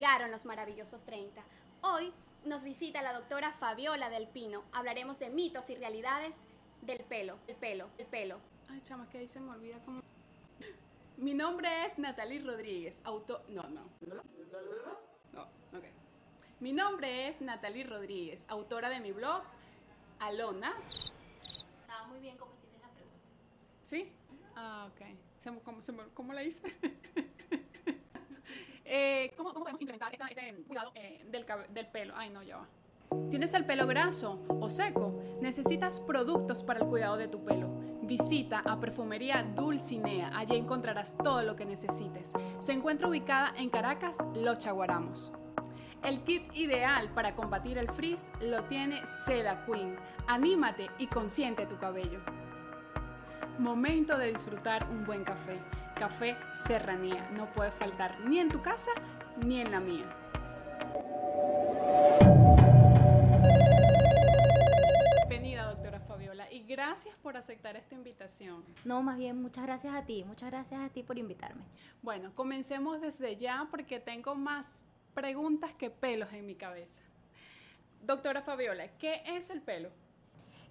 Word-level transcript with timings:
Llegaron 0.00 0.30
los 0.30 0.44
maravillosos 0.44 1.04
30. 1.04 1.42
Hoy 1.82 2.12
nos 2.44 2.62
visita 2.62 3.00
la 3.02 3.12
doctora 3.12 3.52
Fabiola 3.52 4.10
del 4.10 4.26
Pino. 4.28 4.64
Hablaremos 4.72 5.18
de 5.18 5.30
mitos 5.30 5.70
y 5.70 5.76
realidades 5.76 6.46
del 6.82 7.04
pelo, 7.04 7.38
el 7.46 7.56
pelo, 7.56 7.88
el 7.98 8.06
pelo. 8.06 8.38
Ay, 8.68 8.80
chama, 8.82 9.08
que 9.08 9.18
ahí 9.18 9.26
se 9.28 9.40
me 9.40 9.50
olvida 9.52 9.78
cómo. 9.84 10.00
Mi 11.16 11.32
nombre 11.32 11.86
es 11.86 11.98
Natalie 11.98 12.40
Rodríguez, 12.40 13.02
auto. 13.06 13.42
No, 13.48 13.62
no. 13.68 13.82
No, 15.32 15.42
ok. 15.42 15.84
Mi 16.60 16.72
nombre 16.72 17.28
es 17.28 17.40
Natalie 17.40 17.84
Rodríguez, 17.84 18.46
autora 18.50 18.88
de 18.88 19.00
mi 19.00 19.12
blog, 19.12 19.42
Alona. 20.18 20.74
Estaba 21.80 22.06
muy 22.08 22.18
bien 22.18 22.36
como 22.36 22.52
hiciste 22.54 22.78
la 22.80 22.88
pregunta. 22.88 23.16
¿Sí? 23.84 24.12
Ah, 24.56 24.88
ok. 24.92 25.62
¿Cómo, 25.64 25.78
me- 25.92 26.08
cómo 26.14 26.32
la 26.32 26.42
hice? 26.42 26.66
Eh, 28.96 29.32
¿cómo, 29.36 29.52
podemos 29.52 29.80
implementar 29.80 30.12
esta- 30.12 30.28
este 30.28 30.54
cuidado 30.68 30.92
eh, 30.94 31.24
del 31.28 31.86
pelo? 31.88 32.14
Ay, 32.16 32.30
no, 32.30 32.44
ya 32.44 32.58
va. 32.58 32.68
¿Tienes 33.28 33.52
el 33.54 33.64
pelo 33.66 33.88
graso 33.88 34.40
o 34.48 34.70
seco? 34.70 35.20
¿Necesitas 35.40 35.98
productos 35.98 36.62
para 36.62 36.78
el 36.78 36.86
cuidado 36.86 37.16
de 37.16 37.26
tu 37.26 37.44
pelo? 37.44 37.68
Visita 38.02 38.62
a 38.64 38.78
Perfumería 38.78 39.42
Dulcinea. 39.42 40.30
Allí 40.36 40.54
encontrarás 40.54 41.16
todo 41.16 41.42
lo 41.42 41.56
que 41.56 41.64
necesites. 41.64 42.34
Se 42.58 42.72
encuentra 42.72 43.08
ubicada 43.08 43.52
en 43.56 43.68
Caracas, 43.68 44.18
Los 44.36 44.60
Chaguaramos. 44.60 45.32
El 46.04 46.22
kit 46.22 46.54
ideal 46.54 47.10
para 47.14 47.34
combatir 47.34 47.78
el 47.78 47.90
frizz 47.90 48.30
lo 48.40 48.62
tiene 48.64 49.04
Seda 49.08 49.64
Queen. 49.66 49.96
Anímate 50.28 50.88
y 50.98 51.08
consiente 51.08 51.66
tu 51.66 51.76
cabello. 51.78 52.20
Momento 53.58 54.16
de 54.18 54.28
disfrutar 54.32 54.88
un 54.88 55.04
buen 55.04 55.24
café. 55.24 55.58
Café 55.94 56.36
Serranía. 56.52 57.30
No 57.30 57.52
puede 57.52 57.70
faltar 57.70 58.18
ni 58.20 58.40
en 58.40 58.48
tu 58.48 58.60
casa 58.60 58.90
ni 59.44 59.60
en 59.60 59.70
la 59.70 59.80
mía. 59.80 60.04
Bienvenida, 65.28 65.66
doctora 65.70 66.00
Fabiola, 66.00 66.50
y 66.52 66.64
gracias 66.64 67.14
por 67.22 67.36
aceptar 67.36 67.76
esta 67.76 67.94
invitación. 67.94 68.64
No, 68.84 69.02
más 69.02 69.18
bien 69.18 69.40
muchas 69.40 69.64
gracias 69.64 69.94
a 69.94 70.04
ti, 70.04 70.24
muchas 70.24 70.50
gracias 70.50 70.80
a 70.80 70.88
ti 70.88 71.04
por 71.04 71.16
invitarme. 71.16 71.64
Bueno, 72.02 72.34
comencemos 72.34 73.00
desde 73.00 73.36
ya 73.36 73.68
porque 73.70 74.00
tengo 74.00 74.34
más 74.34 74.84
preguntas 75.14 75.72
que 75.74 75.90
pelos 75.90 76.32
en 76.32 76.44
mi 76.44 76.56
cabeza. 76.56 77.02
Doctora 78.02 78.42
Fabiola, 78.42 78.88
¿qué 78.98 79.22
es 79.24 79.50
el 79.50 79.62
pelo? 79.62 79.90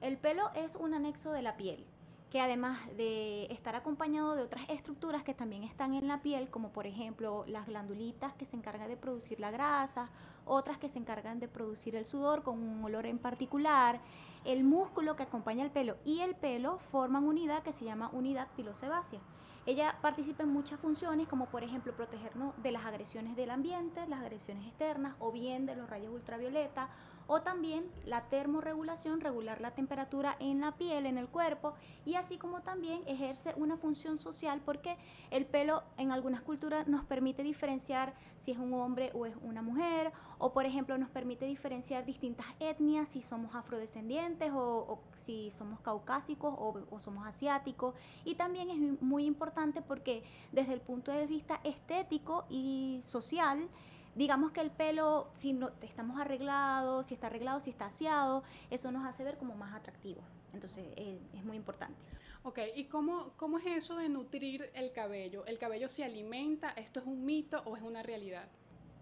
El 0.02 0.18
pelo 0.18 0.52
es 0.54 0.76
un 0.76 0.94
anexo 0.94 1.32
de 1.32 1.42
la 1.42 1.56
piel, 1.56 1.86
que 2.34 2.42
además 2.42 2.80
de 2.98 3.46
estar 3.52 3.76
acompañado 3.76 4.34
de 4.34 4.42
otras 4.42 4.68
estructuras 4.68 5.24
que 5.24 5.36
también 5.36 5.64
están 5.64 5.94
en 5.94 6.08
la 6.08 6.24
piel, 6.24 6.50
como 6.50 6.70
por 6.70 6.88
ejemplo 6.88 7.46
las 7.46 7.68
glandulitas 7.68 8.34
que 8.34 8.48
se 8.48 8.56
encargan 8.56 8.88
de 8.88 8.98
producir 8.98 9.40
la 9.40 9.52
grasa, 9.52 10.10
otras 10.44 10.80
que 10.80 10.90
se 10.90 10.98
encargan 10.98 11.40
de 11.40 11.48
producir 11.48 11.96
el 11.96 12.06
sudor 12.06 12.42
con 12.42 12.58
un 12.58 12.84
olor 12.84 13.06
en 13.06 13.20
particular, 13.20 14.00
el 14.46 14.64
músculo 14.64 15.16
que 15.16 15.22
acompaña 15.22 15.64
el 15.64 15.70
pelo 15.70 15.98
y 16.06 16.22
el 16.22 16.34
pelo 16.34 16.80
forman 16.92 17.26
unidad 17.26 17.62
que 17.62 17.72
se 17.72 17.86
llama 17.86 18.10
unidad 18.12 18.48
pilosebácea. 18.56 19.20
Ella 19.68 19.96
participa 20.02 20.42
en 20.42 20.50
muchas 20.50 20.80
funciones, 20.80 21.28
como 21.28 21.46
por 21.46 21.64
ejemplo 21.64 21.96
protegernos 21.96 22.56
de 22.64 22.72
las 22.72 22.84
agresiones 22.84 23.36
del 23.36 23.52
ambiente, 23.52 24.08
las 24.08 24.22
agresiones 24.22 24.66
externas, 24.66 25.16
o 25.20 25.32
bien 25.32 25.68
de 25.68 25.76
los 25.76 25.88
rayos 25.88 26.12
ultravioleta, 26.12 26.90
o 27.28 27.42
también 27.42 27.86
la 28.06 28.22
termorregulación, 28.24 29.22
regular 29.22 29.62
la 29.62 29.72
temperatura 29.72 30.36
en 30.40 30.62
la 30.62 30.74
piel, 30.74 31.06
en 31.06 31.18
el 31.18 31.28
cuerpo, 31.28 31.74
y 32.06 32.16
así 32.16 32.38
como 32.38 32.62
también 32.62 33.02
ejerce 33.06 33.54
una 33.56 33.78
función 33.78 34.18
social 34.18 34.62
porque 34.66 34.98
el 35.32 35.46
pelo 35.46 35.84
en 35.98 36.12
algunas 36.12 36.42
culturas 36.42 36.88
nos 36.88 37.06
permite 37.06 37.44
diferenciar 37.44 38.14
si 38.38 38.52
es 38.52 38.58
un 38.58 38.74
hombre 38.74 39.12
o 39.14 39.26
es 39.26 39.36
una 39.42 39.62
mujer, 39.62 40.12
o 40.38 40.52
por 40.52 40.66
ejemplo 40.66 40.98
nos 40.98 41.10
permite 41.10 41.46
diferenciar 41.46 42.06
distintas 42.06 42.46
etnias, 42.60 43.10
si 43.10 43.22
somos 43.22 43.56
afrodescendientes 43.56 44.52
o, 44.54 45.00
si 45.22 45.52
somos 45.52 45.80
caucásicos 45.80 46.54
o 46.58 47.00
somos 47.00 47.26
asiáticos, 47.26 47.96
y 48.26 48.36
también 48.36 48.70
es 48.70 49.02
muy 49.02 49.26
importante 49.26 49.82
porque 49.82 50.24
desde 50.52 50.74
el 50.74 50.82
punto 50.82 51.12
de 51.12 51.26
vista 51.26 51.60
estético 51.64 52.46
y 52.50 53.02
social, 53.06 53.70
digamos 54.16 54.52
que 54.52 54.62
el 54.62 54.72
pelo, 54.72 55.30
si 55.34 55.54
no 55.54 55.72
estamos 55.82 56.20
arreglados, 56.20 57.08
si 57.08 57.14
está 57.14 57.28
arreglado, 57.28 57.60
si 57.60 57.70
está 57.70 57.86
aseado, 57.86 58.44
eso 58.70 58.92
nos 58.92 59.06
hace 59.06 59.24
ver 59.24 59.38
como 59.38 59.56
más 59.56 59.74
atractivo. 59.74 60.22
Entonces 60.54 60.86
eh, 60.96 61.20
es 61.34 61.44
muy 61.44 61.58
importante. 61.58 61.98
Ok, 62.44 62.60
¿y 62.76 62.86
cómo, 62.86 63.32
cómo 63.38 63.58
es 63.58 63.66
eso 63.66 63.96
de 63.96 64.10
nutrir 64.10 64.70
el 64.74 64.92
cabello? 64.92 65.46
¿El 65.46 65.58
cabello 65.58 65.88
se 65.88 66.04
alimenta? 66.04 66.72
¿Esto 66.72 67.00
es 67.00 67.06
un 67.06 67.26
mito 67.26 67.62
o 67.66 67.78
es 67.78 67.84
una 67.84 68.04
realidad? 68.04 68.48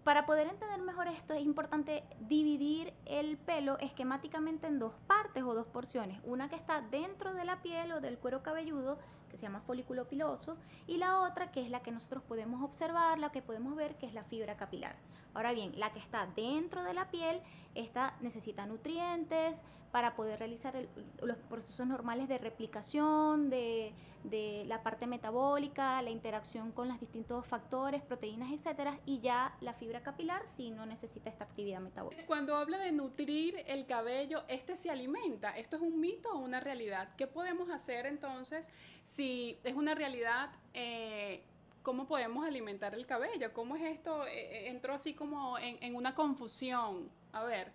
Para 0.04 0.26
poder 0.26 0.48
entender 0.48 0.80
mejor 0.80 1.06
esto 1.06 1.32
es 1.32 1.44
importante 1.44 2.02
dividir 2.18 2.92
el 3.06 3.38
pelo 3.38 3.78
esquemáticamente 3.78 4.66
en 4.66 4.80
dos 4.80 4.94
partes 5.06 5.44
o 5.44 5.54
dos 5.54 5.66
porciones. 5.68 6.20
Una 6.24 6.48
que 6.48 6.56
está 6.56 6.80
dentro 6.80 7.32
de 7.34 7.44
la 7.44 7.62
piel 7.62 7.92
o 7.92 8.00
del 8.00 8.18
cuero 8.18 8.42
cabelludo, 8.42 8.98
que 9.30 9.36
se 9.36 9.44
llama 9.44 9.60
folículo 9.60 10.08
piloso, 10.08 10.56
y 10.88 10.96
la 10.96 11.20
otra 11.20 11.52
que 11.52 11.62
es 11.62 11.70
la 11.70 11.82
que 11.82 11.92
nosotros 11.92 12.24
podemos 12.24 12.64
observar, 12.64 13.20
la 13.20 13.30
que 13.30 13.42
podemos 13.42 13.76
ver, 13.76 13.94
que 13.96 14.06
es 14.06 14.12
la 14.12 14.24
fibra 14.24 14.56
capilar. 14.56 14.96
Ahora 15.34 15.52
bien, 15.52 15.78
la 15.78 15.92
que 15.92 16.00
está 16.00 16.26
dentro 16.34 16.82
de 16.82 16.94
la 16.94 17.08
piel, 17.12 17.40
esta 17.76 18.14
necesita 18.20 18.66
nutrientes 18.66 19.62
para 19.92 20.16
poder 20.16 20.38
realizar 20.38 20.74
el- 20.74 20.88
los 21.22 21.36
procesos 21.36 21.86
normales 21.86 22.26
de 22.28 22.38
replicación, 22.38 23.50
de, 23.50 23.92
de 24.24 24.64
la 24.66 24.82
parte 24.82 25.06
metabólica, 25.06 26.00
la 26.00 26.08
interacción 26.10 26.72
con 26.72 26.88
los 26.88 26.98
distintos 26.98 27.46
factores, 27.46 28.02
proteínas, 28.02 28.50
etcétera, 28.50 28.98
y 29.04 29.20
ya 29.20 29.54
la 29.60 29.74
fibra 29.74 30.02
capilar 30.02 30.42
si 30.56 30.70
no 30.70 30.86
necesita 30.86 31.28
esta 31.28 31.44
actividad 31.44 31.80
metabólica. 31.80 32.24
Cuando 32.26 32.56
habla 32.56 32.78
de 32.78 32.90
nutrir 32.90 33.62
el 33.66 33.84
cabello, 33.86 34.44
¿este 34.48 34.76
se 34.76 34.90
alimenta? 34.90 35.56
¿Esto 35.58 35.76
es 35.76 35.82
un 35.82 36.00
mito 36.00 36.32
o 36.32 36.38
una 36.38 36.58
realidad? 36.60 37.10
¿Qué 37.16 37.26
podemos 37.26 37.68
hacer 37.70 38.06
entonces 38.06 38.70
si 39.02 39.58
es 39.62 39.74
una 39.74 39.94
realidad? 39.94 40.50
eh, 40.74 41.44
¿Cómo 41.82 42.06
podemos 42.06 42.46
alimentar 42.46 42.94
el 42.94 43.06
cabello? 43.06 43.52
¿Cómo 43.52 43.74
es 43.74 43.82
esto? 43.82 44.24
Eh, 44.26 44.30
eh, 44.30 44.70
entró 44.70 44.94
así 44.94 45.14
como 45.14 45.58
en, 45.58 45.82
en 45.82 45.96
una 45.96 46.14
confusión. 46.14 47.10
A 47.32 47.42
ver. 47.42 47.72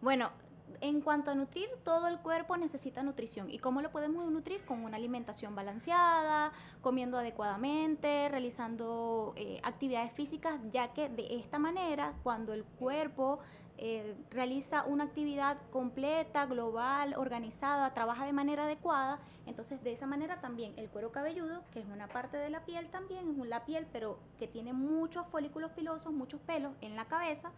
Bueno, 0.00 0.30
en 0.80 1.00
cuanto 1.00 1.30
a 1.30 1.34
nutrir, 1.34 1.68
todo 1.82 2.08
el 2.08 2.18
cuerpo 2.18 2.56
necesita 2.56 3.02
nutrición. 3.02 3.50
¿Y 3.50 3.58
cómo 3.58 3.82
lo 3.82 3.90
podemos 3.90 4.30
nutrir? 4.30 4.64
Con 4.64 4.84
una 4.84 4.96
alimentación 4.96 5.54
balanceada, 5.54 6.52
comiendo 6.82 7.18
adecuadamente, 7.18 8.28
realizando 8.28 9.32
eh, 9.36 9.60
actividades 9.62 10.12
físicas, 10.12 10.60
ya 10.72 10.92
que 10.92 11.08
de 11.08 11.36
esta 11.36 11.58
manera, 11.58 12.14
cuando 12.22 12.52
el 12.52 12.64
cuerpo 12.64 13.40
eh, 13.76 14.14
realiza 14.30 14.84
una 14.84 15.04
actividad 15.04 15.56
completa, 15.72 16.46
global, 16.46 17.14
organizada, 17.16 17.92
trabaja 17.92 18.24
de 18.24 18.32
manera 18.32 18.64
adecuada, 18.64 19.18
entonces 19.46 19.82
de 19.82 19.92
esa 19.92 20.06
manera 20.06 20.40
también 20.40 20.74
el 20.76 20.88
cuero 20.88 21.10
cabelludo, 21.10 21.64
que 21.72 21.80
es 21.80 21.86
una 21.86 22.06
parte 22.06 22.36
de 22.36 22.50
la 22.50 22.64
piel 22.64 22.88
también, 22.90 23.30
es 23.40 23.48
la 23.48 23.64
piel, 23.64 23.86
pero 23.92 24.18
que 24.38 24.46
tiene 24.46 24.72
muchos 24.72 25.26
folículos 25.26 25.72
pilosos, 25.72 26.12
muchos 26.12 26.40
pelos 26.42 26.72
en 26.82 26.94
la 26.94 27.06
cabeza, 27.06 27.50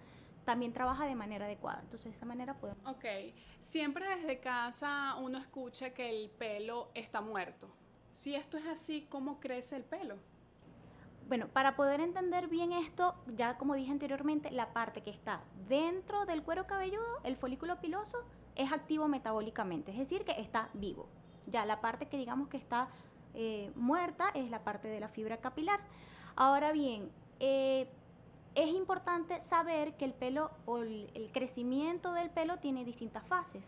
también 0.47 0.73
trabaja 0.73 1.05
de 1.05 1.15
manera 1.15 1.45
adecuada. 1.45 1.81
Entonces 1.83 2.13
de 2.13 2.17
esa 2.17 2.25
manera 2.25 2.55
podemos... 2.55 2.87
Ok, 2.87 3.05
siempre 3.59 4.17
desde 4.17 4.39
casa 4.39 5.17
uno 5.21 5.37
escucha 5.37 5.91
que 5.91 6.09
el 6.09 6.31
pelo 6.31 6.89
está 6.95 7.21
muerto. 7.21 7.69
Si 8.13 8.35
esto 8.35 8.57
es 8.57 8.67
así, 8.67 9.07
¿cómo 9.11 9.41
crece 9.41 9.77
el 9.77 9.85
pelo? 9.85 10.17
Bueno, 11.29 11.49
para 11.49 11.75
poder 11.75 12.01
entender 12.01 12.47
bien 12.47 12.73
esto, 12.73 13.17
ya 13.37 13.59
como 13.59 13.75
dije 13.75 13.91
anteriormente, 13.91 14.51
la 14.53 14.73
parte 14.73 15.03
que 15.03 15.11
está 15.11 15.43
dentro 15.69 16.25
del 16.25 16.45
cuero 16.45 16.69
cabelludo, 16.69 17.21
el 17.25 17.37
folículo 17.37 17.81
piloso, 17.81 18.19
es 18.55 18.73
activo 18.73 19.09
metabólicamente, 19.09 19.91
es 19.91 19.99
decir, 19.99 20.25
que 20.25 20.41
está 20.41 20.71
vivo. 20.73 21.09
Ya 21.49 21.67
la 21.67 21.81
parte 21.81 22.07
que 22.07 22.17
digamos 22.17 22.49
que 22.49 22.57
está 22.57 22.89
eh, 23.35 23.73
muerta 23.75 24.31
es 24.35 24.49
la 24.51 24.63
parte 24.63 24.87
de 24.87 25.01
la 25.01 25.09
fibra 25.09 25.39
capilar. 25.39 25.81
Ahora 26.37 26.71
bien, 26.71 27.11
eh, 27.41 27.91
es 28.57 28.71
importante 28.71 29.39
saber 29.41 29.97
que 29.97 30.07
el 30.07 30.15
pelo 30.15 30.51
o 30.65 30.79
el, 30.79 31.31
crecimiento 31.33 32.13
del 32.13 32.31
pelo 32.31 32.57
tiene 32.57 32.87
distintas 32.87 33.25
fases. 33.27 33.63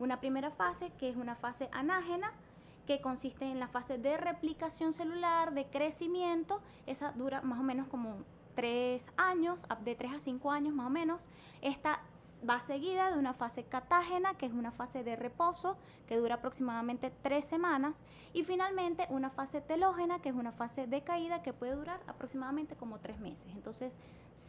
Una 0.00 0.18
primera 0.18 0.50
fase 0.50 0.90
que 0.98 1.08
es 1.08 1.16
una 1.16 1.36
fase 1.36 1.68
anágena, 1.72 2.32
que 2.86 3.00
consiste 3.00 3.44
en 3.44 3.60
la 3.60 3.68
fase 3.68 3.98
de 3.98 4.16
replicación 4.16 4.92
celular, 4.92 5.54
de 5.54 5.66
crecimiento, 5.66 6.60
esa 6.86 7.12
dura 7.12 7.40
más 7.42 7.60
o 7.60 7.62
menos 7.62 7.86
como 7.86 8.16
tres 8.56 9.08
años, 9.16 9.60
de 9.84 9.94
3 9.94 10.14
a 10.14 10.20
5 10.20 10.50
años 10.50 10.74
más 10.74 10.88
o 10.88 10.90
menos. 10.90 11.22
Esta 11.62 12.00
va 12.48 12.60
seguida 12.60 13.12
de 13.12 13.18
una 13.18 13.34
fase 13.34 13.62
catágena, 13.62 14.34
que 14.34 14.46
es 14.46 14.52
una 14.52 14.72
fase 14.72 15.04
de 15.04 15.14
reposo, 15.14 15.76
que 16.08 16.16
dura 16.16 16.34
aproximadamente 16.34 17.12
3 17.22 17.44
semanas. 17.44 18.02
Y 18.32 18.42
finalmente 18.42 19.06
una 19.08 19.30
fase 19.30 19.60
telógena, 19.60 20.20
que 20.20 20.30
es 20.30 20.34
una 20.34 20.52
fase 20.52 20.88
de 20.88 21.02
caída, 21.02 21.42
que 21.42 21.52
puede 21.52 21.76
durar 21.76 22.00
aproximadamente 22.08 22.74
como 22.74 22.98
3 22.98 23.20
meses. 23.20 23.46
Entonces, 23.54 23.94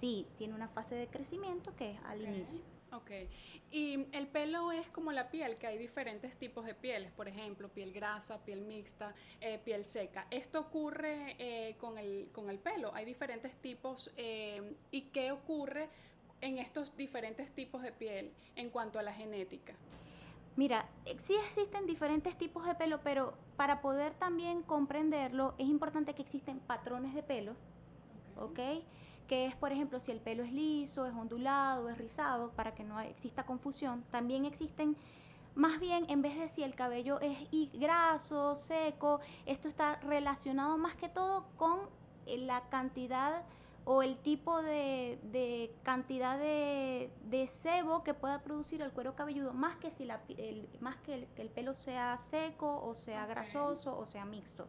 sí, 0.04 0.28
tiene 0.38 0.54
una 0.54 0.68
fase 0.68 0.96
de 0.96 1.08
crecimiento 1.08 1.74
que 1.78 1.92
es 1.92 2.00
al 2.04 2.22
inicio. 2.22 2.60
Ok. 2.92 3.10
Y 3.72 4.06
el 4.12 4.28
pelo 4.28 4.74
es 4.74 4.90
como 4.90 5.14
la 5.14 5.32
piel, 5.32 5.56
que 5.56 5.66
hay 5.66 5.78
diferentes 5.78 6.36
tipos 6.36 6.66
de 6.66 6.76
pieles, 6.76 7.10
por 7.14 7.30
ejemplo, 7.30 7.70
piel 7.70 7.94
grasa, 7.94 8.44
piel 8.44 8.64
mixta, 8.64 9.16
eh, 9.40 9.62
piel 9.64 9.86
seca. 9.86 10.28
¿Esto 10.30 10.60
ocurre 10.60 11.38
eh, 11.40 11.78
con, 11.78 11.98
el, 11.98 12.28
con, 12.34 12.50
el, 12.50 12.60
pelo? 12.60 12.94
Hay 12.94 13.06
diferentes 13.06 13.56
tipos. 13.62 14.12
Eh, 14.18 14.76
¿Y 14.92 15.04
qué 15.04 15.32
ocurre 15.32 15.88
en 16.42 16.58
estos 16.58 16.98
diferentes 16.98 17.54
tipos 17.54 17.82
de 17.82 17.94
piel 17.94 18.34
en 18.58 18.72
cuanto 18.72 19.00
a 19.00 19.04
la 19.04 19.14
genética? 19.14 19.74
Mira, 20.58 20.86
sí 21.20 21.36
existen 21.48 21.86
diferentes 21.86 22.38
tipos 22.38 22.66
de 22.66 22.76
pelo, 22.76 23.00
pero 23.06 23.36
para 23.56 23.82
poder 23.82 24.14
también 24.16 24.64
comprenderlo 24.64 25.56
es 25.58 25.68
importante 25.68 26.14
que 26.14 26.22
existen 26.22 26.60
patrones 26.60 27.16
de 27.16 27.24
pelo, 27.24 27.54
¿ok? 28.36 28.52
okay 28.52 28.86
que 29.28 29.46
es, 29.46 29.56
por 29.56 29.72
ejemplo, 29.72 30.00
si 30.00 30.12
el 30.12 30.20
pelo 30.20 30.44
es 30.44 30.52
liso, 30.52 31.06
es 31.06 31.14
ondulado, 31.14 31.90
es 31.90 31.98
rizado, 31.98 32.52
para 32.52 32.74
que 32.74 32.84
no 32.84 33.00
exista 33.00 33.46
confusión. 33.46 34.04
También 34.12 34.46
existen, 34.46 34.96
más 35.56 35.80
bien, 35.80 36.06
en 36.10 36.22
vez 36.22 36.38
de 36.38 36.48
si 36.48 36.64
el 36.64 36.76
cabello 36.76 37.20
es 37.22 37.38
graso, 37.74 38.56
seco, 38.56 39.20
esto 39.46 39.68
está 39.68 39.96
relacionado 39.98 40.78
más 40.78 40.96
que 40.96 41.10
todo 41.10 41.46
con 41.58 41.80
eh, 42.26 42.38
la 42.38 42.62
cantidad 42.70 43.44
o 43.86 44.02
el 44.02 44.18
tipo 44.18 44.62
de, 44.62 45.76
cantidad 45.84 46.38
de, 46.38 47.50
sebo 47.62 48.04
que 48.04 48.14
pueda 48.14 48.42
producir 48.42 48.82
el 48.82 48.92
cuero 48.92 49.16
cabelludo, 49.16 49.54
más 49.54 49.76
que 49.78 49.92
si 49.92 50.06
la, 50.06 50.22
el, 50.38 50.70
más 50.80 50.96
que 50.98 51.28
el, 51.36 51.50
pelo 51.50 51.74
sea 51.74 52.18
seco 52.18 52.82
o 52.86 52.96
sea 52.96 53.26
grasoso 53.26 53.98
o 53.98 54.06
sea 54.06 54.26
mixto. 54.26 54.68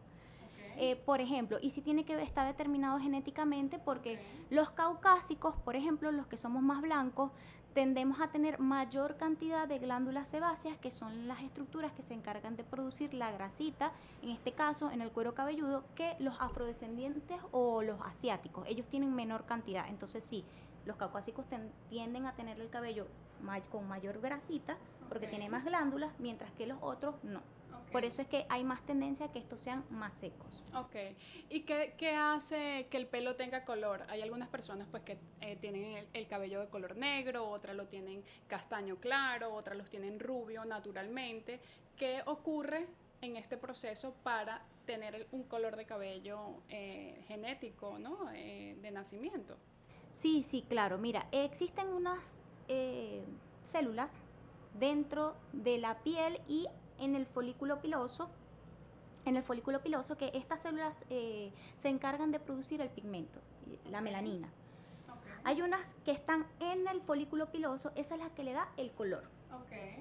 Eh, 0.76 0.96
por 0.96 1.20
ejemplo, 1.20 1.58
y 1.60 1.70
si 1.70 1.80
tiene 1.80 2.04
que 2.04 2.20
estar 2.22 2.46
determinado 2.46 2.98
genéticamente 2.98 3.78
porque 3.78 4.20
los 4.50 4.70
caucásicos, 4.70 5.54
por 5.56 5.76
ejemplo, 5.76 6.10
los 6.12 6.26
que 6.26 6.36
somos 6.36 6.62
más 6.62 6.82
blancos, 6.82 7.30
tendemos 7.74 8.20
a 8.20 8.28
tener 8.28 8.60
mayor 8.60 9.16
cantidad 9.16 9.66
de 9.66 9.80
glándulas 9.80 10.28
sebáceas, 10.28 10.78
que 10.78 10.92
son 10.92 11.26
las 11.26 11.42
estructuras 11.42 11.92
que 11.92 12.02
se 12.02 12.14
encargan 12.14 12.56
de 12.56 12.62
producir 12.62 13.12
la 13.14 13.32
grasita, 13.32 13.92
en 14.22 14.30
este 14.30 14.52
caso 14.52 14.90
en 14.90 15.02
el 15.02 15.10
cuero 15.10 15.34
cabelludo, 15.34 15.84
que 15.96 16.14
los 16.20 16.40
afrodescendientes 16.40 17.36
o 17.50 17.82
los 17.82 18.00
asiáticos. 18.02 18.64
Ellos 18.68 18.86
tienen 18.86 19.14
menor 19.14 19.44
cantidad. 19.44 19.88
Entonces 19.88 20.24
sí, 20.24 20.44
los 20.86 20.96
caucásicos 20.96 21.46
tienden 21.88 22.26
a 22.26 22.34
tener 22.34 22.60
el 22.60 22.70
cabello 22.70 23.08
con 23.70 23.86
mayor 23.86 24.20
grasita 24.20 24.78
porque 25.08 25.26
tiene 25.26 25.50
más 25.50 25.64
glándulas, 25.64 26.12
mientras 26.18 26.50
que 26.52 26.66
los 26.66 26.78
otros 26.80 27.16
no. 27.22 27.42
Por 27.94 28.04
eso 28.04 28.22
es 28.22 28.26
que 28.26 28.44
hay 28.48 28.64
más 28.64 28.84
tendencia 28.84 29.26
a 29.26 29.30
que 29.30 29.38
estos 29.38 29.60
sean 29.60 29.84
más 29.88 30.14
secos. 30.14 30.64
Ok. 30.74 30.96
¿Y 31.48 31.60
qué, 31.60 31.94
qué 31.96 32.16
hace 32.16 32.88
que 32.90 32.96
el 32.96 33.06
pelo 33.06 33.36
tenga 33.36 33.64
color? 33.64 34.04
Hay 34.08 34.20
algunas 34.20 34.48
personas 34.48 34.88
pues 34.90 35.04
que 35.04 35.16
eh, 35.40 35.56
tienen 35.60 36.04
el, 36.12 36.26
cabello 36.26 36.58
de 36.58 36.66
color 36.66 36.96
negro, 36.96 37.48
otras 37.48 37.76
lo 37.76 37.86
tienen 37.86 38.24
castaño 38.48 38.96
claro, 38.96 39.54
otras 39.54 39.78
los 39.78 39.88
tienen 39.88 40.18
rubio 40.18 40.64
naturalmente. 40.64 41.60
¿Qué 41.96 42.20
ocurre 42.26 42.88
en 43.20 43.36
este 43.36 43.56
proceso 43.56 44.12
para 44.24 44.64
tener 44.86 45.28
un 45.30 45.44
color 45.44 45.76
de 45.76 45.86
cabello 45.86 46.64
eh, 46.70 47.22
genético, 47.28 48.00
¿no? 48.00 48.28
Eh, 48.34 48.76
de 48.82 48.90
nacimiento. 48.90 49.56
Sí, 50.10 50.42
sí, 50.42 50.64
claro. 50.68 50.98
Mira, 50.98 51.28
existen 51.30 51.86
unas 51.86 52.18
células 53.62 54.10
dentro 54.80 55.36
de 55.52 55.78
la 55.78 55.98
piel 55.98 56.40
y 56.48 56.66
en 56.98 57.14
el 57.16 57.26
folículo 57.26 57.80
piloso, 57.80 58.28
en 59.24 59.36
el 59.36 59.42
folículo 59.42 59.80
piloso 59.80 60.16
que 60.16 60.30
estas 60.34 60.62
células 60.62 61.04
eh, 61.10 61.52
se 61.80 61.88
encargan 61.88 62.30
de 62.30 62.40
producir 62.40 62.80
el 62.80 62.90
pigmento, 62.90 63.40
la 63.90 64.00
melanina. 64.00 64.48
Hay 65.44 65.60
unas 65.60 65.94
que 66.04 66.10
están 66.10 66.46
en 66.60 66.88
el 66.88 67.02
folículo 67.02 67.50
piloso, 67.50 67.92
esa 67.96 68.14
es 68.14 68.20
la 68.20 68.30
que 68.30 68.44
le 68.44 68.52
da 68.52 68.68
el 68.76 68.92
color. 68.92 69.24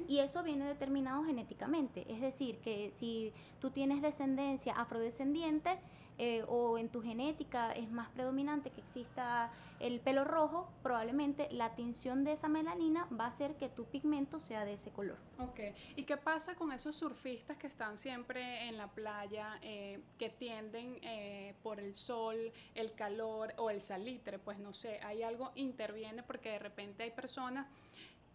Y 0.08 0.20
eso 0.20 0.44
viene 0.44 0.66
determinado 0.66 1.24
genéticamente. 1.24 2.06
Es 2.12 2.22
decir, 2.22 2.60
que 2.60 2.92
si 2.92 3.34
tú 3.60 3.72
tienes 3.72 4.02
descendencia 4.02 4.74
afrodescendiente, 4.74 5.80
eh, 6.20 6.44
o 6.48 6.78
en 6.78 6.90
tu 6.90 7.02
genética 7.02 7.72
es 7.72 7.90
más 7.90 8.08
predominante 8.10 8.70
que 8.70 8.82
exista 8.82 9.52
el 9.80 10.00
pelo 10.00 10.24
rojo, 10.24 10.70
probablemente 10.84 11.48
la 11.52 11.76
tinción 11.76 12.24
de 12.24 12.34
esa 12.34 12.48
melanina 12.48 13.08
va 13.20 13.26
a 13.26 13.28
hacer 13.30 13.56
que 13.56 13.68
tu 13.68 13.86
pigmento 13.86 14.40
sea 14.40 14.64
de 14.64 14.74
ese 14.74 14.92
color. 14.92 15.18
Ok, 15.40 15.60
¿y 15.96 16.04
qué 16.04 16.16
pasa 16.18 16.56
con 16.56 16.72
esos 16.72 16.96
surfistas 16.96 17.58
que 17.58 17.68
están 17.68 17.98
siempre 17.98 18.68
en 18.70 18.78
la 18.78 18.88
playa, 18.88 19.58
eh, 19.64 20.00
que 20.20 20.30
tienden 20.30 21.00
eh, 21.02 21.56
por 21.64 21.80
el 21.80 21.96
sol, 21.96 22.54
el 22.76 22.94
calor 22.94 23.54
o 23.58 23.72
el 23.72 23.82
salitre? 23.82 24.38
Pues 24.38 24.60
no 24.60 24.72
sé, 24.74 25.00
hay 25.04 25.24
algo 25.24 25.52
interviene 25.56 26.22
porque 26.22 26.52
de 26.52 26.60
repente 26.60 27.04
hay 27.04 27.12
personas 27.12 27.68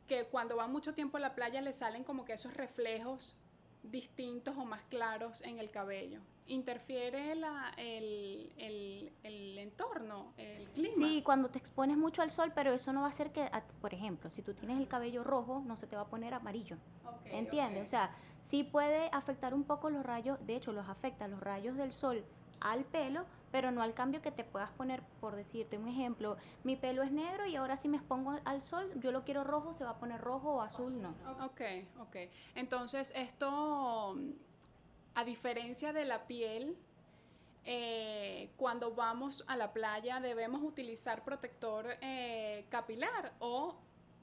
que 0.09 0.25
cuando 0.25 0.57
van 0.57 0.73
mucho 0.73 0.95
tiempo 0.95 1.19
a 1.19 1.21
la 1.21 1.35
playa 1.35 1.61
le 1.61 1.73
salen 1.73 2.03
como 2.03 2.25
que 2.25 2.33
esos 2.33 2.55
reflejos 2.55 3.37
distintos 3.83 4.57
o 4.57 4.65
más 4.65 4.83
claros 4.85 5.43
en 5.43 5.59
el 5.59 5.71
cabello 5.71 6.21
interfiere 6.49 7.35
la, 7.35 7.73
el, 7.77 8.53
el, 8.57 9.13
el, 9.23 9.59
entorno, 9.59 10.33
el 10.39 10.67
clima. 10.71 10.95
Sí, 10.97 11.23
cuando 11.23 11.51
te 11.51 11.59
expones 11.59 11.97
mucho 11.97 12.23
al 12.23 12.31
sol, 12.31 12.53
pero 12.55 12.73
eso 12.73 12.93
no 12.93 13.03
va 13.03 13.09
a 13.09 13.11
hacer 13.11 13.33
que, 13.33 13.49
por 13.81 13.95
ejemplo, 13.95 14.31
si 14.31 14.43
tú 14.43 14.55
tienes 14.55 14.79
el 14.79 14.89
cabello 14.89 15.23
rojo, 15.23 15.63
no 15.67 15.77
se 15.77 15.87
te 15.87 15.95
va 15.95 16.03
a 16.03 16.07
poner 16.07 16.35
amarillo. 16.35 16.77
¿Entiendes? 17.27 17.85
O 17.85 17.87
sea, 17.87 18.17
sí 18.45 18.65
puede 18.65 19.11
afectar 19.13 19.55
un 19.55 19.65
poco 19.65 19.91
los 19.91 20.05
rayos, 20.05 20.39
de 20.47 20.57
hecho 20.57 20.73
los 20.73 20.89
afecta 20.89 21.29
los 21.29 21.41
rayos 21.41 21.77
del 21.77 21.93
sol 21.93 22.25
al 22.61 22.85
pelo, 22.85 23.27
pero 23.51 23.71
no 23.71 23.83
al 23.83 23.95
cambio 23.95 24.23
que 24.23 24.31
te 24.31 24.45
puedas 24.45 24.71
poner, 24.71 25.03
por 25.21 25.37
decirte 25.37 25.79
un 25.79 25.89
ejemplo, 25.89 26.37
mi 26.65 26.77
pelo 26.77 27.03
es 27.03 27.13
negro 27.13 27.47
y 27.47 27.57
ahora 27.57 27.77
si 27.77 27.89
me 27.89 27.97
expongo 27.97 28.39
al 28.45 28.63
sol, 28.63 28.91
yo 29.01 29.13
lo 29.13 29.25
quiero 29.25 29.45
rojo, 29.45 29.75
se 29.75 29.85
va 29.85 29.91
a 29.91 29.99
poner 29.99 30.21
rojo 30.21 30.55
o 30.55 30.63
azul, 30.63 31.01
no. 31.01 31.15
Ok, 31.45 31.61
ok. 32.01 32.17
Entonces, 32.55 33.13
esto 33.17 34.17
a 35.15 35.25
diferencia 35.25 35.93
de 35.93 36.05
la 36.05 36.27
piel, 36.27 36.77
eh, 37.65 38.51
cuando 38.57 38.95
vamos 38.95 39.45
a 39.47 39.57
la 39.57 39.73
playa 39.73 40.21
debemos 40.21 40.63
utilizar 40.63 41.23
protector 41.25 41.97
eh, 42.01 42.65
capilar 42.71 43.35
o 43.41 43.77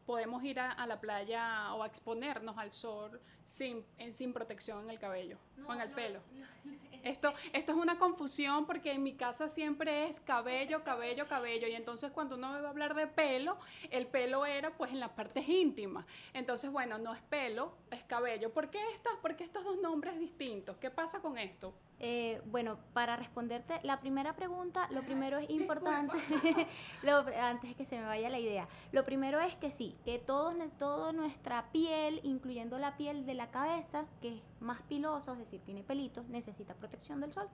podemos 0.06 0.44
ir 0.44 0.60
a, 0.60 0.86
la 0.86 1.00
playa 1.00 1.74
o 1.74 1.84
a 1.84 1.88
exponernos 1.88 2.57
al 2.57 2.72
sol 2.72 3.19
sin, 3.44 3.86
sin 4.10 4.34
protección 4.34 4.84
en 4.84 4.90
el 4.90 5.00
cabello 5.00 5.38
o 5.68 5.74
en 5.74 5.81
el 5.81 5.90
pelo. 5.92 6.19
Esto, 7.06 7.36
esto 7.54 7.72
es 7.72 7.78
una 7.78 8.00
confusión 8.00 8.66
porque 8.66 8.92
en 8.92 9.04
mi 9.04 9.13
casa 9.13 9.48
siempre 9.48 10.07
es 10.07 10.19
cabello, 10.19 10.84
cabello, 10.84 11.28
cabello. 11.28 11.68
Y 11.68 11.75
entonces 11.75 12.12
cuando 12.12 12.36
uno 12.36 12.50
va 12.50 12.68
a 12.68 12.69
hablar 12.72 12.96
de 12.96 13.06
pelo, 13.06 13.60
el 13.92 14.07
pelo 14.07 14.44
era 14.48 14.75
pues 14.75 14.90
en 14.90 15.00
las 15.00 15.12
partes 15.12 15.48
íntimas. 15.48 16.07
Entonces, 16.34 16.72
bueno, 16.72 16.98
no 16.98 17.13
es 17.13 17.22
pelo, 17.22 17.78
es 17.92 18.02
cabello. 18.06 18.52
¿Por 18.52 18.72
qué, 18.72 18.80
estas, 18.96 19.13
¿Por 19.22 19.36
qué 19.36 19.44
estos 19.44 19.63
dos 19.63 19.78
nombres 19.78 20.19
distintos? 20.19 20.78
¿Qué 20.78 20.90
pasa 20.90 21.22
con 21.22 21.38
esto? 21.38 21.75
Eh, 22.00 22.42
bueno, 22.47 22.77
para 22.94 23.15
responderte 23.15 23.80
la 23.83 24.01
primera 24.01 24.36
pregunta, 24.36 24.88
lo 24.92 25.01
primero 25.03 25.38
es 25.38 25.50
importante, 25.50 26.18
antes 27.42 27.69
de 27.69 27.75
que 27.75 27.85
se 27.85 27.97
me 27.97 28.06
vaya 28.06 28.30
la 28.30 28.40
idea, 28.40 28.68
lo 28.92 29.06
primero 29.06 29.40
es 29.40 29.56
que 29.56 29.71
sí, 29.71 29.95
que 30.04 30.19
todo, 30.19 30.54
toda 30.78 31.14
nuestra 31.14 31.71
piel, 31.71 32.19
incluyendo 32.23 32.78
la 32.78 32.97
piel 32.97 33.25
de 33.25 33.33
la 33.33 33.49
cabeza, 33.49 34.06
que 34.21 34.35
es 34.35 34.42
más 34.59 34.81
pilosa, 34.83 35.33
es 35.33 35.40
decir, 35.40 35.61
tiene 35.61 35.83
pelitos, 35.83 36.28
necesita 36.28 36.73
protección 36.73 37.21
del 37.21 37.31
sol. 37.31 37.47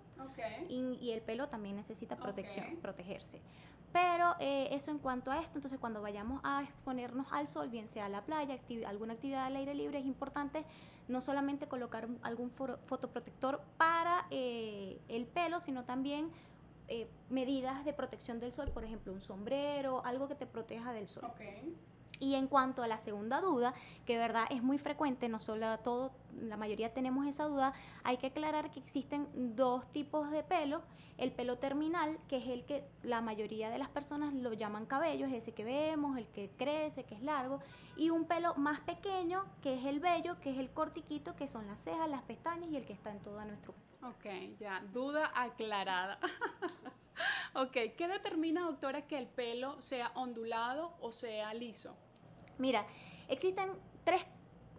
Y, 0.70 1.12
el 1.12 1.22
pelo 1.22 1.50
también 1.50 1.76
necesita 1.76 2.16
protección, 2.16 2.78
protegerse. 2.82 3.42
Pero 3.92 4.36
eh, 4.40 4.70
eso 4.72 4.90
en 4.92 5.00
cuanto 5.00 5.32
a 5.32 5.40
esto, 5.40 5.58
entonces 5.58 5.78
cuando 5.80 6.02
vayamos 6.02 6.40
a 6.44 6.64
exponernos 6.64 7.28
al 7.32 7.50
sol, 7.50 7.70
bien 7.70 7.90
sea 7.90 8.06
a 8.06 8.10
la 8.10 8.24
playa, 8.24 8.58
alguna 8.88 9.14
actividad 9.14 9.46
al 9.46 9.56
aire 9.58 9.74
libre, 9.74 10.00
es 10.00 10.06
importante 10.06 10.64
no 11.08 11.22
solamente 11.22 11.68
colocar 11.68 12.08
algún 12.22 12.52
fotoprotector 12.52 13.62
para 13.78 14.28
eh, 14.32 15.00
el 15.08 15.26
pelo, 15.26 15.62
sino 15.62 15.84
también 15.84 16.30
eh, 16.88 17.08
medidas 17.30 17.86
de 17.86 17.94
protección 17.94 18.40
del 18.40 18.54
sol, 18.54 18.70
por 18.72 18.84
ejemplo, 18.84 19.14
un 19.14 19.22
sombrero, 19.22 20.06
algo 20.06 20.28
que 20.28 20.36
te 20.36 20.46
proteja 20.46 20.94
del 20.94 21.08
sol. 21.08 21.24
Y 22.20 22.36
en 22.36 22.48
cuanto 22.48 22.84
a 22.84 22.88
la 22.88 23.00
segunda 23.00 23.42
duda, 23.42 23.74
que 24.06 24.18
verdad 24.18 24.46
es 24.52 24.62
muy 24.62 24.78
frecuente, 24.78 25.28
no 25.28 25.40
solo 25.40 25.80
todo, 25.80 26.12
la 26.40 26.56
mayoría 26.56 26.94
tenemos 26.94 27.26
esa 27.26 27.46
duda, 27.46 27.74
hay 28.04 28.18
que 28.18 28.28
aclarar 28.28 28.70
que 28.70 28.80
existen 28.80 29.28
dos 29.56 29.92
tipos 29.92 30.30
de 30.30 30.44
pelo. 30.44 30.84
El 31.18 31.32
pelo 31.32 31.58
terminal, 31.58 32.20
que 32.28 32.38
es 32.38 32.48
el 32.48 32.64
que 32.66 32.84
la 33.04 33.22
mayoría 33.22 33.70
de 33.70 33.78
las 33.78 33.90
personas 33.90 34.34
lo 34.34 34.54
llaman 34.54 34.86
cabello, 34.86 35.26
es 35.26 35.34
ese 35.34 35.54
que 35.54 35.64
vemos, 35.64 36.18
el 36.18 36.28
que 36.28 36.52
crece, 36.58 37.04
que 37.04 37.16
es 37.16 37.22
largo, 37.22 37.60
y 37.96 38.10
un 38.10 38.26
pelo 38.26 38.54
más 38.56 38.80
pequeño, 38.82 39.46
que 39.62 39.76
es 39.76 39.86
el 39.86 40.00
vello, 40.00 40.40
que 40.40 40.52
es 40.52 40.58
el 40.58 40.72
cortiquito, 40.72 41.36
que 41.36 41.48
son 41.48 41.68
las 41.68 41.80
cejas, 41.80 42.10
las 42.10 42.22
pestañas 42.24 42.70
y 42.70 42.78
el 42.78 42.86
que 42.86 42.94
está 42.94 43.12
en 43.12 43.20
todo 43.20 43.44
nuestro 43.46 43.74
Ok, 44.04 44.58
ya, 44.60 44.82
duda 44.92 45.32
aclarada. 45.36 46.18
ok, 47.56 47.72
¿qué 47.98 48.08
determina, 48.08 48.62
doctora, 48.62 49.08
que 49.08 49.18
el 49.18 49.28
pelo 49.28 49.82
sea 49.82 50.12
ondulado 50.16 50.94
o 51.02 51.12
sea 51.12 51.54
liso? 51.54 51.96
Mira, 52.58 52.86
existen 53.28 53.72
tres 54.04 54.24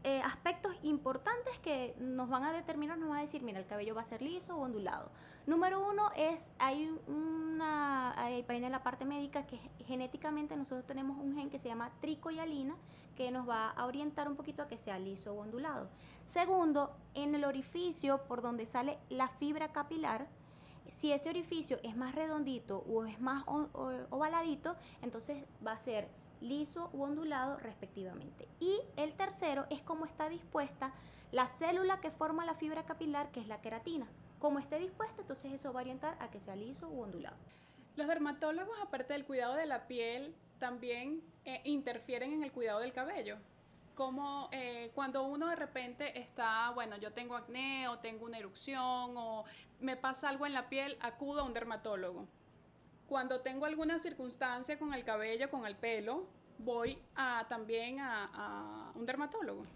eh, 0.04 0.20
aspectos 0.24 0.74
importantes 0.82 1.58
que 1.60 1.94
nos 1.98 2.28
van 2.28 2.44
a 2.44 2.52
determinar, 2.52 2.98
nos 2.98 3.08
van 3.08 3.18
a 3.18 3.22
decir, 3.22 3.42
mira, 3.42 3.58
el 3.58 3.66
cabello 3.66 3.94
va 3.94 4.02
a 4.02 4.06
ser 4.06 4.22
liso 4.22 4.56
o 4.56 4.60
ondulado. 4.60 5.10
Número 5.46 5.86
uno 5.86 6.10
es, 6.16 6.50
hay 6.58 6.86
un 7.06 7.42
una, 7.62 8.20
ahí 8.20 8.44
viene 8.48 8.70
la 8.70 8.82
parte 8.82 9.04
médica, 9.04 9.46
que 9.46 9.58
genéticamente 9.86 10.56
nosotros 10.56 10.86
tenemos 10.86 11.18
un 11.18 11.34
gen 11.34 11.50
que 11.50 11.58
se 11.58 11.68
llama 11.68 11.90
tricoyalina, 12.00 12.76
que 13.16 13.30
nos 13.30 13.48
va 13.48 13.70
a 13.70 13.86
orientar 13.86 14.28
un 14.28 14.36
poquito 14.36 14.62
a 14.62 14.68
que 14.68 14.78
sea 14.78 14.98
liso 14.98 15.34
o 15.34 15.40
ondulado. 15.40 15.88
Segundo, 16.26 16.96
en 17.14 17.34
el 17.34 17.44
orificio 17.44 18.24
por 18.24 18.42
donde 18.42 18.66
sale 18.66 18.98
la 19.10 19.28
fibra 19.28 19.72
capilar, 19.72 20.26
si 20.90 21.12
ese 21.12 21.30
orificio 21.30 21.78
es 21.82 21.96
más 21.96 22.14
redondito 22.14 22.84
o 22.88 23.04
es 23.04 23.20
más 23.20 23.44
ovaladito, 23.46 24.76
entonces 25.02 25.44
va 25.66 25.72
a 25.72 25.78
ser 25.78 26.08
liso 26.40 26.90
u 26.92 27.02
ondulado 27.02 27.56
respectivamente. 27.58 28.48
Y 28.60 28.80
el 28.96 29.14
tercero 29.14 29.66
es 29.70 29.80
cómo 29.82 30.06
está 30.06 30.28
dispuesta 30.28 30.92
la 31.30 31.46
célula 31.46 32.00
que 32.00 32.10
forma 32.10 32.44
la 32.44 32.54
fibra 32.54 32.84
capilar, 32.84 33.30
que 33.30 33.40
es 33.40 33.48
la 33.48 33.60
queratina. 33.60 34.06
Como 34.38 34.58
esté 34.58 34.78
dispuesta, 34.78 35.22
entonces 35.22 35.52
eso 35.52 35.72
va 35.72 35.80
a 35.80 35.82
orientar 35.82 36.16
a 36.20 36.30
que 36.30 36.40
sea 36.40 36.56
liso 36.56 36.88
u 36.88 37.00
ondulado. 37.00 37.36
Los 37.96 38.08
dermatólogos, 38.08 38.76
aparte 38.82 39.12
del 39.12 39.24
cuidado 39.24 39.54
de 39.54 39.66
la 39.66 39.86
piel, 39.86 40.34
también 40.58 41.22
eh, 41.44 41.60
interfieren 41.64 42.32
en 42.32 42.42
el 42.42 42.52
cuidado 42.52 42.80
del 42.80 42.92
cabello. 42.92 43.38
Como 43.94 44.48
eh, 44.52 44.90
cuando 44.94 45.24
uno 45.24 45.48
de 45.48 45.56
repente 45.56 46.18
está, 46.18 46.70
bueno, 46.70 46.96
yo 46.96 47.12
tengo 47.12 47.36
acné 47.36 47.88
o 47.88 47.98
tengo 47.98 48.24
una 48.24 48.38
erupción 48.38 49.16
o 49.16 49.44
me 49.80 49.96
pasa 49.96 50.28
algo 50.28 50.46
en 50.46 50.54
la 50.54 50.68
piel, 50.68 50.96
acudo 51.00 51.40
a 51.40 51.44
un 51.44 51.52
dermatólogo. 51.52 52.26
Cuando 53.06 53.40
tengo 53.40 53.66
alguna 53.66 53.98
circunstancia 53.98 54.78
con 54.78 54.94
el 54.94 55.04
cabello, 55.04 55.50
con 55.50 55.66
el 55.66 55.76
pelo, 55.76 56.26
voy 56.58 56.98
a, 57.14 57.46
también 57.48 57.98
a, 58.00 58.92
un 58.94 59.04
dermatólogo. 59.04 59.66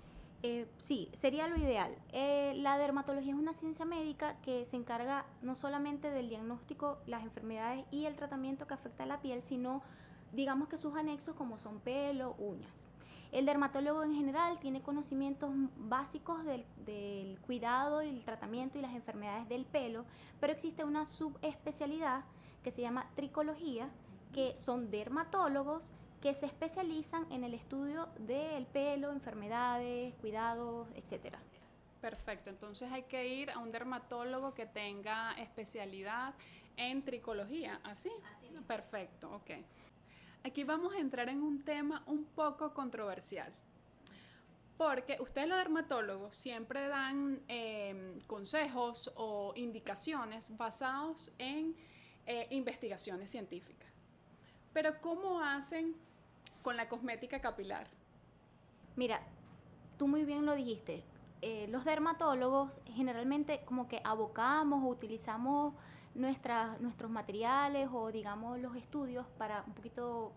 Eh, 0.42 0.66
sí, 0.78 1.10
sería 1.12 1.48
lo 1.48 1.56
ideal. 1.56 1.94
Eh, 2.12 2.54
la 2.56 2.78
dermatología 2.78 3.32
es 3.32 3.38
una 3.38 3.52
ciencia 3.52 3.84
médica 3.84 4.40
que 4.42 4.64
se 4.64 4.76
encarga 4.76 5.26
no 5.42 5.56
solamente 5.56 6.10
del 6.10 6.28
diagnóstico, 6.28 6.98
las 7.06 7.22
enfermedades 7.22 7.84
y 7.90 8.06
el 8.06 8.16
tratamiento 8.16 8.66
que 8.66 8.74
afecta 8.74 9.02
a 9.02 9.06
la 9.06 9.20
piel, 9.20 9.42
sino 9.42 9.82
digamos 10.32 10.68
que 10.68 10.78
sus 10.78 10.94
anexos 10.94 11.34
como 11.34 11.58
son 11.58 11.80
pelo, 11.80 12.34
uñas. 12.38 12.85
El 13.32 13.46
dermatólogo 13.46 14.02
en 14.04 14.14
general 14.14 14.58
tiene 14.60 14.82
conocimientos 14.82 15.50
básicos 15.76 16.44
del, 16.44 16.64
del, 16.84 17.38
cuidado 17.40 18.02
y 18.02 18.08
el 18.08 18.24
tratamiento 18.24 18.78
y 18.78 18.82
las 18.82 18.94
enfermedades 18.94 19.48
del 19.48 19.64
pelo, 19.64 20.04
pero 20.40 20.52
existe 20.52 20.84
una 20.84 21.06
subespecialidad 21.06 22.24
que 22.62 22.70
se 22.70 22.82
llama 22.82 23.10
tricología, 23.14 23.88
que 24.32 24.56
son 24.58 24.90
dermatólogos 24.90 25.82
que 26.20 26.34
se 26.34 26.46
especializan 26.46 27.30
en 27.30 27.44
el 27.44 27.54
estudio 27.54 28.08
del 28.18 28.66
pelo, 28.66 29.12
enfermedades, 29.12 30.14
cuidados, 30.16 30.88
etcétera. 30.94 31.38
Perfecto, 32.00 32.50
entonces 32.50 32.90
hay 32.90 33.04
que 33.04 33.26
ir 33.28 33.50
a 33.50 33.58
un 33.58 33.72
dermatólogo 33.72 34.54
que 34.54 34.66
tenga 34.66 35.32
especialidad 35.34 36.34
en 36.76 37.04
tricología, 37.04 37.80
¿así? 37.84 38.10
Así. 38.36 38.46
Perfecto, 38.66 39.32
ok. 39.34 39.50
Aquí 40.44 40.64
vamos 40.64 40.94
a 40.94 40.98
entrar 40.98 41.28
en 41.28 41.42
un 41.42 41.62
tema 41.62 42.02
un 42.06 42.24
poco 42.24 42.72
controversial. 42.72 43.52
Porque 44.76 45.16
ustedes 45.20 45.48
los 45.48 45.58
dermatólogos 45.58 46.36
siempre 46.36 46.86
dan 46.88 47.40
eh, 47.48 48.18
consejos 48.26 49.10
o 49.16 49.52
indicaciones 49.56 50.56
basados 50.56 51.32
en 51.38 51.74
eh, 52.26 52.46
investigaciones 52.50 53.30
científicas. 53.30 53.88
Pero 54.72 55.00
¿cómo 55.00 55.40
hacen 55.40 55.94
con 56.62 56.76
la 56.76 56.88
cosmética 56.88 57.40
capilar? 57.40 57.86
Mira, 58.96 59.22
tú 59.96 60.06
muy 60.06 60.24
bien 60.24 60.44
lo 60.44 60.54
dijiste. 60.54 61.02
Eh, 61.40 61.66
los 61.68 61.84
dermatólogos 61.84 62.72
generalmente 62.86 63.62
como 63.64 63.88
que 63.88 64.00
abocamos 64.04 64.82
o 64.82 64.88
utilizamos 64.88 65.74
nuestros 66.16 67.10
materiales 67.10 67.88
o 67.92 68.10
digamos 68.10 68.58
los 68.58 68.74
estudios 68.76 69.26
para 69.38 69.62
un 69.66 69.74
poquito 69.74 70.32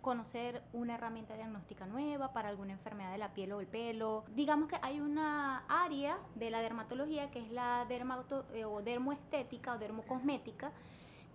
conocer 0.00 0.62
una 0.72 0.94
herramienta 0.94 1.34
diagnóstica 1.34 1.86
nueva 1.86 2.32
para 2.32 2.48
alguna 2.48 2.72
enfermedad 2.72 3.12
de 3.12 3.18
la 3.18 3.34
piel 3.34 3.52
o 3.52 3.60
el 3.60 3.66
pelo. 3.66 4.24
Digamos 4.34 4.68
que 4.68 4.76
hay 4.82 5.00
una 5.00 5.64
área 5.68 6.18
de 6.34 6.50
la 6.50 6.60
dermatología 6.60 7.30
que 7.30 7.40
es 7.40 7.50
la 7.52 7.84
dermato, 7.88 8.46
eh, 8.54 8.64
o 8.64 8.82
dermoestética 8.82 9.74
o 9.74 9.78
dermocosmética 9.78 10.72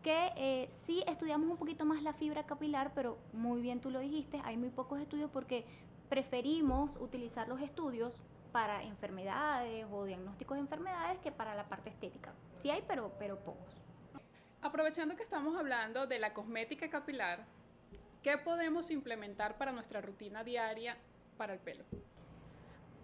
que 0.02 0.32
eh, 0.36 0.68
sí 0.70 1.04
estudiamos 1.08 1.50
un 1.50 1.58
poquito 1.58 1.84
más 1.84 2.04
la 2.04 2.14
fibra 2.14 2.46
capilar, 2.46 2.92
pero 2.94 3.18
muy 3.34 3.62
bien 3.62 3.82
tú 3.82 3.90
lo 3.90 4.00
dijiste, 4.00 4.40
hay 4.44 4.56
muy 4.56 4.70
pocos 4.70 5.00
estudios 5.00 5.32
porque 5.32 5.66
preferimos 6.10 6.96
utilizar 7.00 7.48
los 7.48 7.60
estudios 7.60 8.16
para 8.52 8.84
enfermedades 8.84 9.86
o 9.92 10.06
diagnósticos 10.06 10.58
de 10.58 10.62
enfermedades 10.62 11.20
que 11.20 11.32
para 11.32 11.56
la 11.56 11.68
parte 11.68 11.90
estética. 11.90 12.34
Sí 12.58 12.70
hay, 12.70 12.84
pero, 12.88 13.12
pero 13.18 13.40
pocos. 13.40 13.85
Aprovechando 14.66 15.16
que 15.16 15.22
estamos 15.22 15.56
hablando 15.56 16.08
de 16.08 16.18
la 16.18 16.34
cosmética 16.34 16.90
capilar, 16.90 17.46
¿qué 18.24 18.40
podemos 18.40 18.90
implementar 18.90 19.60
para 19.60 19.72
nuestra 19.72 20.02
rutina 20.02 20.44
diaria 20.44 20.98
para 21.38 21.54
el 21.54 21.60
pelo? 21.60 21.84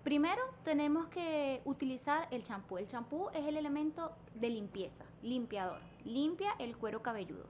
Primero 0.03 0.41
tenemos 0.63 1.07
que 1.09 1.61
utilizar 1.65 2.27
el 2.31 2.41
champú. 2.41 2.79
El 2.79 2.87
champú 2.87 3.29
es 3.35 3.45
el 3.45 3.57
elemento 3.57 4.15
de 4.33 4.49
limpieza, 4.49 5.05
limpiador. 5.21 5.81
Limpia 6.03 6.55
el 6.57 6.75
cuero 6.75 7.03
cabelludo. 7.03 7.45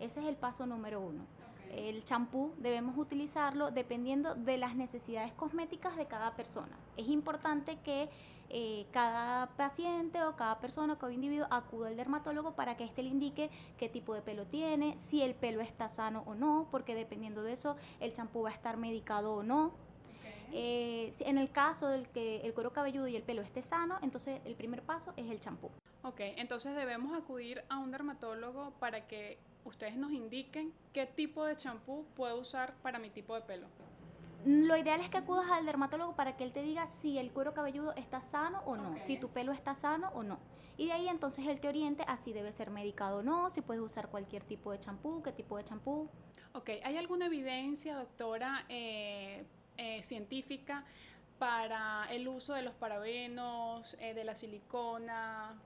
Ese 0.00 0.18
es 0.18 0.26
el 0.26 0.34
paso 0.34 0.66
número 0.66 1.00
uno. 1.00 1.24
El 1.72 2.04
champú 2.04 2.52
debemos 2.58 2.98
utilizarlo 2.98 3.70
dependiendo 3.70 4.34
de 4.34 4.58
las 4.58 4.76
necesidades 4.76 5.32
cosméticas 5.32 5.96
de 5.96 6.06
cada 6.06 6.36
persona. 6.36 6.76
Es 6.98 7.08
importante 7.08 7.78
que 7.82 8.10
eh, 8.50 8.84
cada 8.92 9.46
paciente 9.56 10.22
o 10.22 10.36
cada 10.36 10.60
persona, 10.60 10.98
cada 10.98 11.14
individuo 11.14 11.46
acuda 11.50 11.88
al 11.88 11.96
dermatólogo 11.96 12.52
para 12.52 12.76
que 12.76 12.84
éste 12.84 13.02
le 13.02 13.08
indique 13.08 13.48
qué 13.78 13.88
tipo 13.88 14.14
de 14.14 14.20
pelo 14.20 14.44
tiene, 14.44 14.98
si 14.98 15.22
el 15.22 15.34
pelo 15.34 15.62
está 15.62 15.88
sano 15.88 16.22
o 16.26 16.34
no, 16.34 16.68
porque 16.70 16.94
dependiendo 16.94 17.42
de 17.42 17.54
eso 17.54 17.76
el 18.00 18.12
champú 18.12 18.42
va 18.42 18.50
a 18.50 18.52
estar 18.52 18.76
medicado 18.76 19.32
o 19.32 19.42
no. 19.42 19.72
Eh, 20.54 21.14
en 21.20 21.38
el 21.38 21.50
caso 21.50 21.88
del 21.88 22.06
que 22.10 22.42
el 22.42 22.52
cuero 22.52 22.74
cabelludo 22.74 23.08
y 23.08 23.16
el 23.16 23.22
pelo 23.22 23.40
esté 23.40 23.62
sano, 23.62 23.98
entonces 24.02 24.42
el 24.44 24.54
primer 24.54 24.82
paso 24.82 25.14
es 25.16 25.30
el 25.30 25.40
champú. 25.40 25.70
Ok, 26.02 26.20
entonces 26.36 26.76
debemos 26.76 27.16
acudir 27.16 27.64
a 27.70 27.78
un 27.78 27.90
dermatólogo 27.90 28.72
para 28.78 29.06
que 29.06 29.38
ustedes 29.64 29.96
nos 29.96 30.12
indiquen 30.12 30.72
qué 30.92 31.06
tipo 31.06 31.44
de 31.44 31.56
champú 31.56 32.04
puedo 32.14 32.38
usar 32.38 32.74
para 32.82 32.98
mi 32.98 33.10
tipo 33.10 33.34
de 33.34 33.42
pelo. 33.42 33.68
Lo 34.44 34.76
ideal 34.76 35.00
es 35.00 35.08
que 35.08 35.18
acudas 35.18 35.48
al 35.50 35.66
dermatólogo 35.66 36.16
para 36.16 36.36
que 36.36 36.42
él 36.42 36.52
te 36.52 36.62
diga 36.62 36.88
si 36.88 37.18
el 37.18 37.30
cuero 37.30 37.54
cabelludo 37.54 37.92
está 37.94 38.20
sano 38.20 38.60
o 38.66 38.76
no, 38.76 38.96
si 39.02 39.16
tu 39.16 39.28
pelo 39.28 39.52
está 39.52 39.74
sano 39.74 40.10
o 40.14 40.24
no. 40.24 40.40
Y 40.76 40.86
de 40.86 40.92
ahí 40.92 41.08
entonces 41.08 41.46
él 41.46 41.60
te 41.60 41.68
oriente 41.68 42.02
a 42.08 42.16
si 42.16 42.32
debe 42.32 42.50
ser 42.50 42.70
medicado 42.70 43.18
o 43.18 43.22
no, 43.22 43.50
si 43.50 43.60
puedes 43.60 43.82
usar 43.82 44.08
cualquier 44.08 44.42
tipo 44.42 44.72
de 44.72 44.80
champú, 44.80 45.22
qué 45.22 45.30
tipo 45.30 45.56
de 45.56 45.64
champú. 45.64 46.08
Ok, 46.54 46.70
¿hay 46.82 46.96
alguna 46.96 47.26
evidencia, 47.26 47.94
doctora, 47.94 48.64
eh, 48.68 49.44
eh, 49.76 50.02
científica 50.02 50.84
para 51.38 52.06
el 52.12 52.28
uso 52.28 52.54
de 52.54 52.62
los 52.62 52.74
parabenos, 52.74 53.96
eh, 54.00 54.14
de 54.14 54.22
la 54.22 54.34
silicona. 54.34 55.58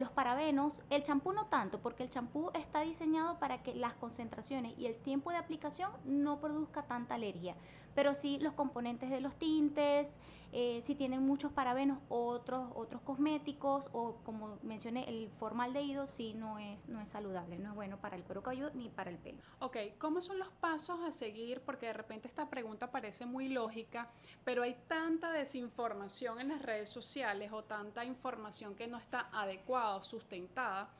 Los 0.00 0.10
parabenos, 0.10 0.80
el 0.88 1.02
champú 1.02 1.30
no 1.32 1.44
tanto, 1.48 1.78
porque 1.78 2.04
el 2.04 2.08
champú 2.08 2.50
está 2.54 2.80
diseñado 2.80 3.38
para 3.38 3.62
que 3.62 3.74
las 3.74 3.92
concentraciones 3.92 4.72
y 4.78 4.86
el 4.86 4.96
tiempo 4.96 5.30
de 5.30 5.36
aplicación 5.36 5.90
no 6.06 6.40
produzca 6.40 6.84
tanta 6.84 7.16
alergia 7.16 7.54
pero 7.94 8.14
sí 8.14 8.38
los 8.38 8.54
componentes 8.54 9.10
de 9.10 9.20
los 9.20 9.34
tintes, 9.36 10.16
eh, 10.52 10.82
si 10.84 10.96
tienen 10.96 11.22
muchos 11.22 11.52
parabenos, 11.52 12.00
otros, 12.08 12.72
otros 12.74 13.00
cosméticos 13.02 13.88
o 13.92 14.16
como 14.24 14.58
mencioné, 14.62 15.08
el 15.08 15.30
formaldehído 15.38 16.08
sí 16.08 16.34
no 16.34 16.58
es, 16.58 16.88
no 16.88 17.00
es 17.00 17.08
saludable, 17.08 17.58
no 17.58 17.70
es 17.70 17.74
bueno 17.76 17.98
para 17.98 18.16
el 18.16 18.24
cuero 18.24 18.42
cabelludo 18.42 18.70
ni 18.74 18.88
para 18.88 19.10
el 19.10 19.18
pelo. 19.18 19.38
Ok, 19.60 19.76
¿cómo 19.98 20.20
son 20.20 20.40
los 20.40 20.48
pasos 20.48 21.00
a 21.02 21.12
seguir? 21.12 21.60
Porque 21.60 21.86
de 21.86 21.92
repente 21.92 22.26
esta 22.26 22.50
pregunta 22.50 22.90
parece 22.90 23.26
muy 23.26 23.48
lógica, 23.48 24.10
pero 24.44 24.64
hay 24.64 24.76
tanta 24.88 25.30
desinformación 25.30 26.40
en 26.40 26.48
las 26.48 26.62
redes 26.62 26.88
sociales 26.88 27.52
o 27.52 27.62
tanta 27.62 28.04
información 28.04 28.74
que 28.74 28.88
no 28.88 28.98
está 28.98 29.28
adecuada 29.32 29.96
o 29.96 30.02
sustentada 30.02 30.90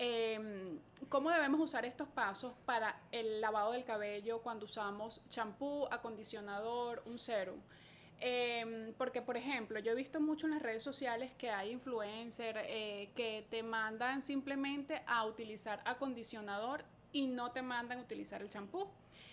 Em, 0.00 0.78
¿Cómo 1.08 1.28
debemos 1.28 1.60
usar 1.60 1.84
estos 1.84 2.08
pasos 2.08 2.52
para 2.64 3.00
el 3.10 3.40
lavado 3.40 3.72
del 3.72 3.84
cabello 3.84 4.40
cuando 4.42 4.66
usamos 4.66 5.28
champú, 5.28 5.88
acondicionador, 5.90 7.02
un 7.06 7.18
serum? 7.18 7.58
Em, 8.20 8.92
porque, 8.94 9.22
por 9.22 9.36
ejemplo, 9.36 9.80
yo 9.80 9.92
he 9.92 9.94
visto 9.96 10.20
mucho 10.20 10.46
en 10.46 10.52
las 10.52 10.62
redes 10.62 10.84
sociales 10.84 11.32
que 11.36 11.50
hay 11.50 11.72
influencers 11.72 12.60
eh, 12.64 13.10
que 13.16 13.44
te 13.50 13.64
mandan 13.64 14.22
simplemente 14.22 15.02
a 15.06 15.24
utilizar 15.24 15.80
acondicionador 15.84 16.84
y 17.12 17.26
no 17.26 17.50
te 17.50 17.62
mandan 17.62 17.98
a 17.98 18.02
utilizar 18.02 18.40
el 18.40 18.48
champú. 18.48 18.86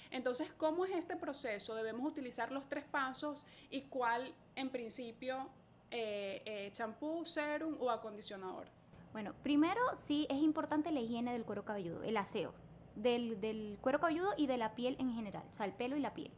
Entonces, 0.09 0.51
¿cómo 0.57 0.85
es 0.85 0.95
este 0.95 1.15
proceso? 1.15 1.75
¿Debemos 1.75 2.11
utilizar 2.11 2.51
los 2.51 2.67
tres 2.67 2.85
pasos 2.85 3.45
y 3.69 3.81
cuál, 3.81 4.33
en 4.55 4.69
principio, 4.69 5.47
eh, 5.91 6.41
eh, 6.45 6.69
champú, 6.71 7.23
serum 7.23 7.75
o 7.79 7.91
acondicionador? 7.91 8.74
Bueno, 9.15 9.31
primero 9.43 9.79
sí 10.07 10.27
es 10.29 10.39
importante 10.43 10.91
la 10.91 10.99
higiene 10.99 11.31
del 11.31 11.45
cuero 11.45 11.63
cabelludo, 11.63 12.03
el 12.03 12.17
aseo 12.17 12.53
del, 12.97 13.77
cuero 13.79 14.01
cabelludo 14.01 14.33
y 14.35 14.45
de 14.45 14.57
la 14.57 14.75
piel 14.75 14.97
en 14.99 15.13
general, 15.13 15.45
o 15.53 15.55
sea, 15.55 15.65
el 15.65 15.71
pelo 15.71 15.95
y 15.95 16.01
la 16.01 16.13
piel. 16.13 16.33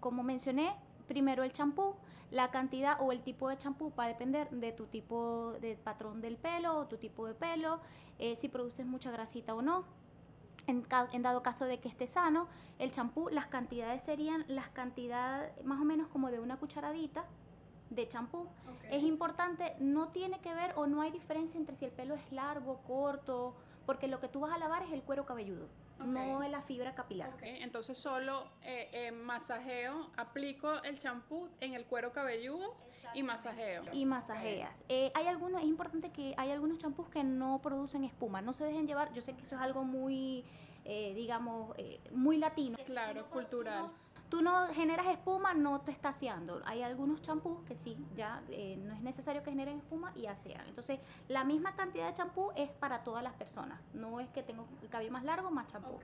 como 0.00 0.22
mencioné, 0.22 0.74
primero 1.06 1.42
el 1.42 1.52
champú, 1.52 1.94
la 2.30 2.50
cantidad 2.50 2.96
o 3.02 3.12
el 3.12 3.20
tipo 3.20 3.50
de 3.50 3.58
champú 3.58 3.92
va 3.94 4.04
a 4.04 4.08
depender 4.08 4.48
de 4.48 4.72
tu 4.72 4.86
tipo 4.86 5.52
de 5.60 5.76
patrón 5.76 6.22
del 6.22 6.38
pelo 6.38 6.78
o 6.78 6.86
tu 6.86 6.96
tipo 6.96 7.26
de 7.26 7.34
pelo, 7.34 7.80
eh, 8.18 8.36
si 8.36 8.48
produces 8.48 8.86
mucha 8.86 9.10
grasita 9.10 9.54
o 9.54 9.60
no. 9.60 9.84
En, 10.66 10.82
dado 11.22 11.42
caso 11.42 11.66
de 11.66 11.78
que 11.78 11.88
esté 11.88 12.06
sano, 12.06 12.48
el 12.78 12.90
champú, 12.90 13.28
las 13.28 13.48
cantidades 13.48 14.02
serían 14.02 14.46
las 14.48 14.70
cantidades 14.70 15.52
más 15.62 15.78
o 15.78 15.84
menos 15.84 16.08
como 16.08 16.30
de 16.30 16.40
una 16.40 16.56
cucharadita 16.56 17.26
de 17.90 18.08
champú. 18.08 18.46
Es 18.90 19.02
importante, 19.02 19.74
no 19.78 20.08
tiene 20.08 20.40
que 20.40 20.54
ver 20.54 20.72
o 20.76 20.86
no 20.86 21.02
hay 21.02 21.10
diferencia 21.10 21.58
entre 21.58 21.76
si 21.76 21.84
el 21.84 21.92
pelo 21.92 22.14
es 22.14 22.32
largo, 22.32 22.82
corto, 22.86 23.54
porque 23.84 24.08
lo 24.08 24.20
que 24.20 24.28
tú 24.28 24.40
vas 24.40 24.52
a 24.52 24.58
lavar 24.58 24.82
es 24.82 24.92
el 24.92 25.02
cuero 25.02 25.26
cabelludo 25.26 25.68
no 26.04 26.42
es 26.42 26.50
la 26.50 26.62
fibra 26.62 26.94
capilar. 26.94 27.32
Entonces 27.42 27.96
solo 27.96 28.44
eh, 28.62 28.88
eh, 28.92 29.12
masajeo, 29.12 30.10
aplico 30.16 30.82
el 30.82 30.96
champú 30.98 31.48
en 31.60 31.74
el 31.74 31.84
cuero 31.86 32.12
cabelludo 32.12 32.74
y 33.14 33.22
masajeo. 33.22 33.84
Y 33.92 34.04
masajeas. 34.04 34.84
Eh, 34.88 35.10
hay 35.14 35.26
algunos, 35.26 35.62
es 35.62 35.68
importante 35.68 36.10
que 36.10 36.34
hay 36.36 36.50
algunos 36.50 36.78
champús 36.78 37.08
que 37.08 37.24
no 37.24 37.60
producen 37.62 38.04
espuma, 38.04 38.42
no 38.42 38.52
se 38.52 38.64
dejen 38.64 38.86
llevar, 38.86 39.12
yo 39.12 39.22
sé 39.22 39.34
que 39.34 39.42
eso 39.42 39.56
es 39.56 39.60
algo 39.60 39.84
muy, 39.84 40.44
digamos, 40.84 41.74
muy 42.12 42.38
latino. 42.38 42.78
Claro, 42.84 43.28
cultural 43.30 43.90
tú 44.28 44.42
no 44.42 44.68
generas 44.68 45.06
espuma, 45.06 45.54
no 45.54 45.80
te 45.80 45.90
está 45.90 46.10
aseando. 46.10 46.60
Hay 46.64 46.82
algunos 46.82 47.22
champús 47.22 47.62
que 47.64 47.76
sí, 47.76 47.96
ya 48.14 48.42
eh, 48.50 48.76
no 48.82 48.94
es 48.94 49.00
necesario 49.00 49.42
que 49.42 49.50
generen 49.50 49.78
espuma 49.78 50.12
y 50.14 50.26
asean. 50.26 50.66
Entonces, 50.68 51.00
la 51.28 51.44
misma 51.44 51.74
cantidad 51.74 52.08
de 52.08 52.14
champú 52.14 52.50
es 52.56 52.70
para 52.70 53.02
todas 53.02 53.22
las 53.22 53.34
personas. 53.34 53.80
No 53.94 54.20
es 54.20 54.28
que 54.30 54.42
tengo 54.42 54.66
el 54.82 54.88
cabello 54.88 55.12
más 55.12 55.24
largo, 55.24 55.50
más 55.50 55.66
champú. 55.68 55.98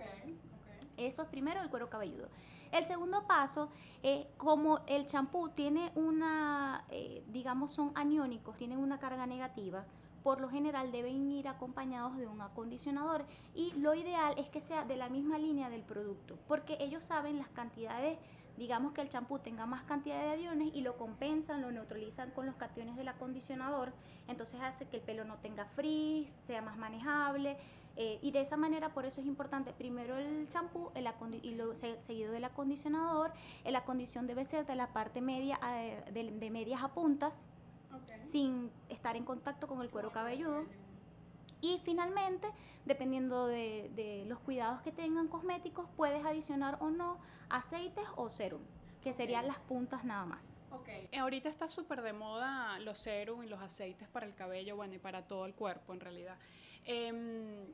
Eso 0.96 1.22
es 1.22 1.28
primero 1.28 1.62
el 1.62 1.70
cuero 1.70 1.88
cabelludo. 1.88 2.28
El 2.70 2.86
segundo 2.86 3.26
paso 3.26 3.68
es 4.02 4.26
como 4.38 4.80
el 4.86 5.06
champú 5.06 5.50
tiene 5.50 5.92
una, 5.94 6.84
eh, 6.90 7.22
digamos, 7.28 7.72
son 7.72 7.92
aniónicos, 7.94 8.56
tienen 8.56 8.78
una 8.78 8.98
carga 8.98 9.26
negativa 9.26 9.84
por 10.22 10.40
lo 10.40 10.48
general 10.48 10.92
deben 10.92 11.30
ir 11.30 11.48
acompañados 11.48 12.16
de 12.16 12.26
un 12.26 12.40
acondicionador 12.40 13.24
y 13.54 13.72
lo 13.72 13.94
ideal 13.94 14.34
es 14.38 14.48
que 14.48 14.60
sea 14.60 14.84
de 14.84 14.96
la 14.96 15.08
misma 15.08 15.38
línea 15.38 15.68
del 15.68 15.82
producto, 15.82 16.38
porque 16.48 16.76
ellos 16.80 17.04
saben 17.04 17.38
las 17.38 17.48
cantidades, 17.48 18.18
digamos 18.56 18.92
que 18.92 19.00
el 19.00 19.08
champú 19.08 19.38
tenga 19.38 19.66
más 19.66 19.82
cantidad 19.84 20.22
de 20.22 20.30
adiones 20.30 20.70
y 20.74 20.82
lo 20.82 20.96
compensan, 20.96 21.62
lo 21.62 21.70
neutralizan 21.72 22.30
con 22.30 22.46
los 22.46 22.54
cationes 22.56 22.96
del 22.96 23.08
acondicionador, 23.08 23.92
entonces 24.28 24.60
hace 24.60 24.86
que 24.86 24.96
el 24.96 25.02
pelo 25.02 25.24
no 25.24 25.36
tenga 25.38 25.64
frizz, 25.66 26.28
sea 26.46 26.62
más 26.62 26.76
manejable. 26.76 27.56
Eh, 27.94 28.18
y 28.22 28.30
de 28.30 28.40
esa 28.40 28.56
manera, 28.56 28.94
por 28.94 29.04
eso 29.04 29.20
es 29.20 29.26
importante 29.26 29.70
primero 29.74 30.16
el 30.16 30.48
champú 30.48 30.90
y 31.42 31.54
luego 31.54 31.74
seguido 32.06 32.32
del 32.32 32.44
acondicionador. 32.44 33.32
La 33.66 33.84
condición 33.84 34.26
debe 34.26 34.46
ser 34.46 34.64
de 34.64 34.76
la 34.76 34.94
parte 34.94 35.20
media, 35.20 35.58
eh, 35.62 36.02
de 36.10 36.50
medias 36.50 36.82
a 36.82 36.88
puntas, 36.88 37.38
sin 38.20 38.70
estar 38.88 39.16
en 39.16 39.24
contacto 39.24 39.66
con 39.66 39.82
el 39.82 39.90
cuero 39.90 40.12
cabelludo. 40.12 40.64
Y 41.60 41.80
finalmente, 41.84 42.48
dependiendo 42.84 43.46
de, 43.46 44.24
los 44.26 44.40
cuidados 44.40 44.82
que 44.82 44.90
tengan 44.90 45.28
cosméticos, 45.28 45.88
puedes 45.96 46.24
adicionar 46.24 46.76
o 46.80 46.90
no 46.90 47.18
aceites 47.48 48.04
o 48.16 48.28
serum, 48.30 48.62
que 49.02 49.12
serían 49.12 49.46
las 49.46 49.58
puntas 49.60 50.04
nada 50.04 50.26
más. 50.26 50.54
Okay. 50.70 51.08
Eh, 51.12 51.18
ahorita 51.18 51.48
está 51.48 51.68
súper 51.68 52.02
de 52.02 52.12
moda 52.12 52.78
los 52.80 52.98
serum 52.98 53.44
y 53.44 53.46
los 53.46 53.60
aceites 53.60 54.08
para 54.08 54.26
el 54.26 54.34
cabello, 54.34 54.74
bueno, 54.74 54.94
y 54.94 54.98
para 54.98 55.22
todo 55.28 55.46
el 55.46 55.54
cuerpo 55.54 55.92
en 55.92 56.00
realidad. 56.00 56.36
Em, 56.84 57.66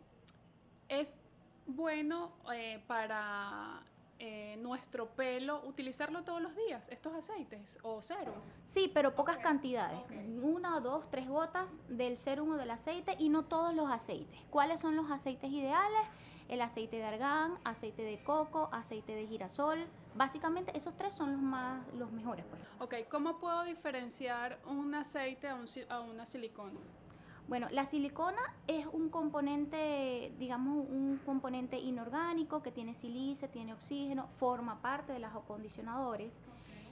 es 0.89 1.21
bueno 1.67 2.33
eh, 2.53 2.83
para 2.87 3.83
eh, 4.21 4.57
nuestro 4.59 5.11
pelo, 5.11 5.63
utilizarlo 5.65 6.25
todos 6.25 6.43
los 6.43 6.55
días, 6.57 6.89
estos 6.89 7.15
aceites 7.15 7.79
o 7.83 8.03
serum. 8.03 8.35
Sí, 8.67 8.91
pero 8.93 9.15
pocas 9.15 9.39
cantidades. 9.39 10.01
Una, 10.43 10.81
dos, 10.81 11.09
tres 11.11 11.29
gotas 11.29 11.73
del 11.89 12.17
serum 12.17 12.51
o 12.53 12.57
del 12.57 12.71
aceite 12.71 13.15
y 13.19 13.29
no 13.29 13.45
todos 13.45 13.75
los 13.75 13.91
aceites. 13.91 14.41
¿Cuáles 14.51 14.81
son 14.81 14.97
los 14.97 15.11
aceites 15.11 15.51
ideales? 15.51 16.03
El 16.49 16.63
aceite 16.63 16.97
de 16.97 17.05
argán, 17.05 17.59
aceite 17.63 18.03
de 18.03 18.23
coco, 18.25 18.71
aceite 18.73 19.15
de 19.15 19.27
girasol. 19.27 19.87
Básicamente 20.15 20.77
esos 20.77 20.97
tres 20.97 21.15
son 21.15 21.33
los 21.33 21.43
más 21.43 21.87
los 21.95 22.11
mejores. 22.11 22.45
Pues. 22.47 22.61
Ok, 22.81 23.09
¿cómo 23.09 23.39
puedo 23.39 23.65
diferenciar 23.65 24.59
un 24.67 24.95
aceite 24.95 25.47
a, 25.49 25.55
un, 25.55 25.67
a 25.91 26.01
una 26.01 26.25
silicona? 26.27 26.81
Bueno, 27.49 27.67
la 27.71 27.87
silicona 27.87 28.43
es 28.67 28.85
un 28.87 29.09
componente, 29.09 30.35
digamos, 30.39 30.87
un 30.87 31.19
componente 31.25 31.79
inorgánico 31.79 32.63
que 32.63 32.71
tiene 32.71 32.93
silice, 32.93 33.49
tiene 33.49 33.73
oxígeno, 33.73 34.29
forma 34.39 34.83
parte 34.83 35.15
de 35.15 35.19
los 35.19 35.35
acondicionadores, 35.35 36.43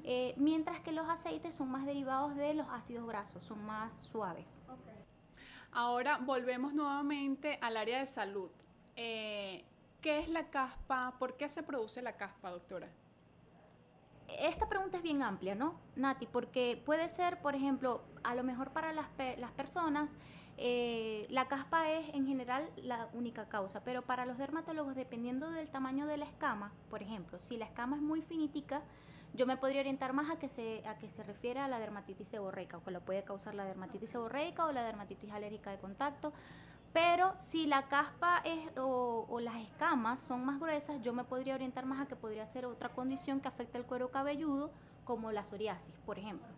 eh, 0.03 0.33
mientras 0.38 0.81
que 0.81 0.92
los 0.92 1.07
aceites 1.11 1.55
son 1.55 1.71
más 1.71 1.85
derivados 1.85 2.37
de 2.37 2.55
los 2.55 2.66
ácidos 2.71 3.07
grasos, 3.07 3.45
son 3.45 3.66
más 3.66 3.99
suaves. 3.99 4.59
Ahora 5.73 6.21
volvemos 6.23 6.73
nuevamente 6.73 7.59
al 7.61 7.77
área 7.77 7.99
de 7.99 8.07
salud. 8.07 8.49
Eh, 8.97 9.62
¿Qué 10.01 10.21
es 10.21 10.29
la 10.31 10.49
caspa? 10.49 11.16
¿Por 11.19 11.37
qué 11.37 11.51
se 11.51 11.64
produce 11.64 12.01
la 12.01 12.16
caspa, 12.16 12.51
doctora? 12.51 12.88
Esta 14.29 14.69
pregunta 14.71 14.97
es 14.97 15.03
bien 15.03 15.23
amplia, 15.23 15.55
¿no, 15.55 15.79
Nati? 15.97 16.27
Porque 16.27 16.83
puede 16.87 17.11
ser, 17.11 17.42
por 17.42 17.55
ejemplo, 17.55 18.01
a 18.25 18.35
lo 18.35 18.42
mejor 18.42 18.71
para 18.71 18.95
las, 18.95 19.07
las 19.37 19.53
personas 19.53 20.16
eh, 20.59 21.27
la 21.31 21.49
caspa 21.49 21.90
es 21.90 22.09
en 22.14 22.27
general 22.27 22.69
la 22.77 23.09
única 23.12 23.49
causa, 23.49 23.83
pero 23.85 24.03
para 24.03 24.25
los 24.25 24.38
dermatólogos, 24.38 24.95
dependiendo 24.97 25.51
del 25.51 25.69
tamaño 25.69 26.07
de 26.07 26.16
la 26.16 26.25
escama, 26.25 26.73
por 26.88 27.03
ejemplo, 27.03 27.38
si 27.38 27.57
la 27.57 27.66
escama 27.66 27.97
es 27.97 28.03
muy 28.03 28.23
finitica, 28.23 28.83
yo 29.35 29.47
me 29.47 29.57
podría 29.57 29.81
orientar 29.81 30.12
más 30.14 30.31
a 30.31 30.38
que 30.38 30.49
se, 30.49 30.87
a 30.87 30.97
que 30.97 31.09
se 31.09 31.23
refiere 31.23 31.61
a 31.61 31.69
la 31.69 31.79
dermatitis 31.79 32.29
seborreica, 32.29 32.79
o 32.79 32.85
que 32.85 32.90
lo 32.90 33.01
puede 33.01 33.23
causar 33.23 33.55
la 33.55 33.64
dermatitis 33.64 34.11
seborreica 34.11 34.64
o 34.64 34.73
la 34.73 34.83
dermatitis 34.83 35.31
alérgica 35.31 35.71
de 35.71 35.79
contacto. 35.79 36.33
Pero 36.95 37.35
si 37.37 37.66
la 37.66 37.88
caspa 37.88 38.40
es, 38.45 38.59
o, 38.79 39.38
las 39.40 39.57
escamas 39.57 40.21
son 40.21 40.47
más 40.47 40.59
gruesas, 40.59 41.03
yo 41.03 41.12
me 41.12 41.25
podría 41.25 41.55
orientar 41.55 41.85
más 41.85 42.01
a 42.01 42.07
que 42.07 42.16
podría 42.16 42.47
ser 42.47 42.64
otra 42.64 42.88
condición 42.88 43.40
que 43.40 43.49
afecta 43.49 43.77
el 43.77 43.85
cuero 43.85 44.11
cabelludo, 44.11 44.71
como 45.05 45.31
la 45.31 45.45
psoriasis, 45.45 45.95
por 46.07 46.19
ejemplo. 46.19 46.49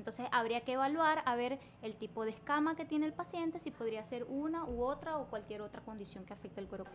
Entonces 0.00 0.26
habría 0.32 0.62
que 0.62 0.72
evaluar 0.72 1.22
a 1.26 1.36
ver 1.36 1.58
el 1.82 1.94
tipo 1.94 2.24
de 2.24 2.30
escama 2.30 2.74
que 2.74 2.86
tiene 2.86 3.04
el 3.04 3.12
paciente, 3.12 3.58
si 3.58 3.70
podría 3.70 4.02
ser 4.02 4.24
una 4.24 4.64
u 4.64 4.82
otra 4.82 5.18
o 5.18 5.26
cualquier 5.26 5.60
otra 5.60 5.82
condición 5.82 6.24
que 6.24 6.32
afecte 6.32 6.58
el 6.58 6.68
cuero 6.68 6.86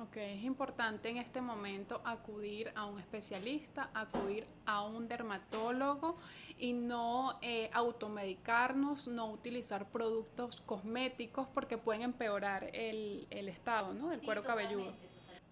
Ok, 0.00 0.16
es 0.16 0.42
importante 0.42 1.10
en 1.10 1.18
este 1.18 1.42
momento 1.42 2.00
acudir 2.02 2.72
a 2.74 2.86
un 2.86 2.98
especialista, 2.98 3.90
acudir 3.92 4.46
a 4.64 4.84
un 4.84 5.06
dermatólogo 5.06 6.16
y 6.58 6.72
no 6.72 7.38
eh, 7.42 7.68
automedicarnos, 7.74 9.06
no 9.06 9.30
utilizar 9.30 9.90
productos 9.90 10.62
cosméticos 10.62 11.48
porque 11.52 11.76
pueden 11.76 12.02
empeorar 12.02 12.70
el, 12.72 13.26
estado 13.30 13.92
¿no? 13.92 14.08
del 14.08 14.22
cuero 14.22 14.42
cabelludo. 14.42 14.94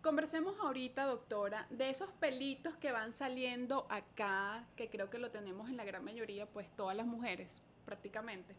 Conversemos 0.05 0.61
ahorita, 0.61 1.07
doctora, 1.07 1.67
de 1.71 1.89
esos 1.89 2.11
pelitos 2.11 2.77
que 2.77 2.93
van 2.93 3.11
saliendo 3.11 3.87
acá, 3.89 4.67
que 4.77 4.91
creo 4.91 5.09
que 5.09 5.17
lo 5.17 5.31
tenemos 5.31 5.71
en 5.71 5.79
la 5.79 5.85
gran 5.85 6.05
mayoría, 6.05 6.45
pues 6.45 6.69
todas 6.77 6.95
las 6.95 7.07
mujeres 7.07 7.63
prácticamente. 7.87 8.55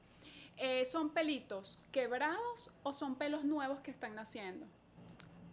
Eh, 0.57 0.85
¿Son 0.85 1.11
pelitos 1.11 1.77
quebrados 1.91 2.71
o 2.81 2.93
son 2.93 3.13
pelos 3.13 3.43
nuevos 3.43 3.79
que 3.81 3.91
están 3.91 4.15
naciendo? 4.15 4.65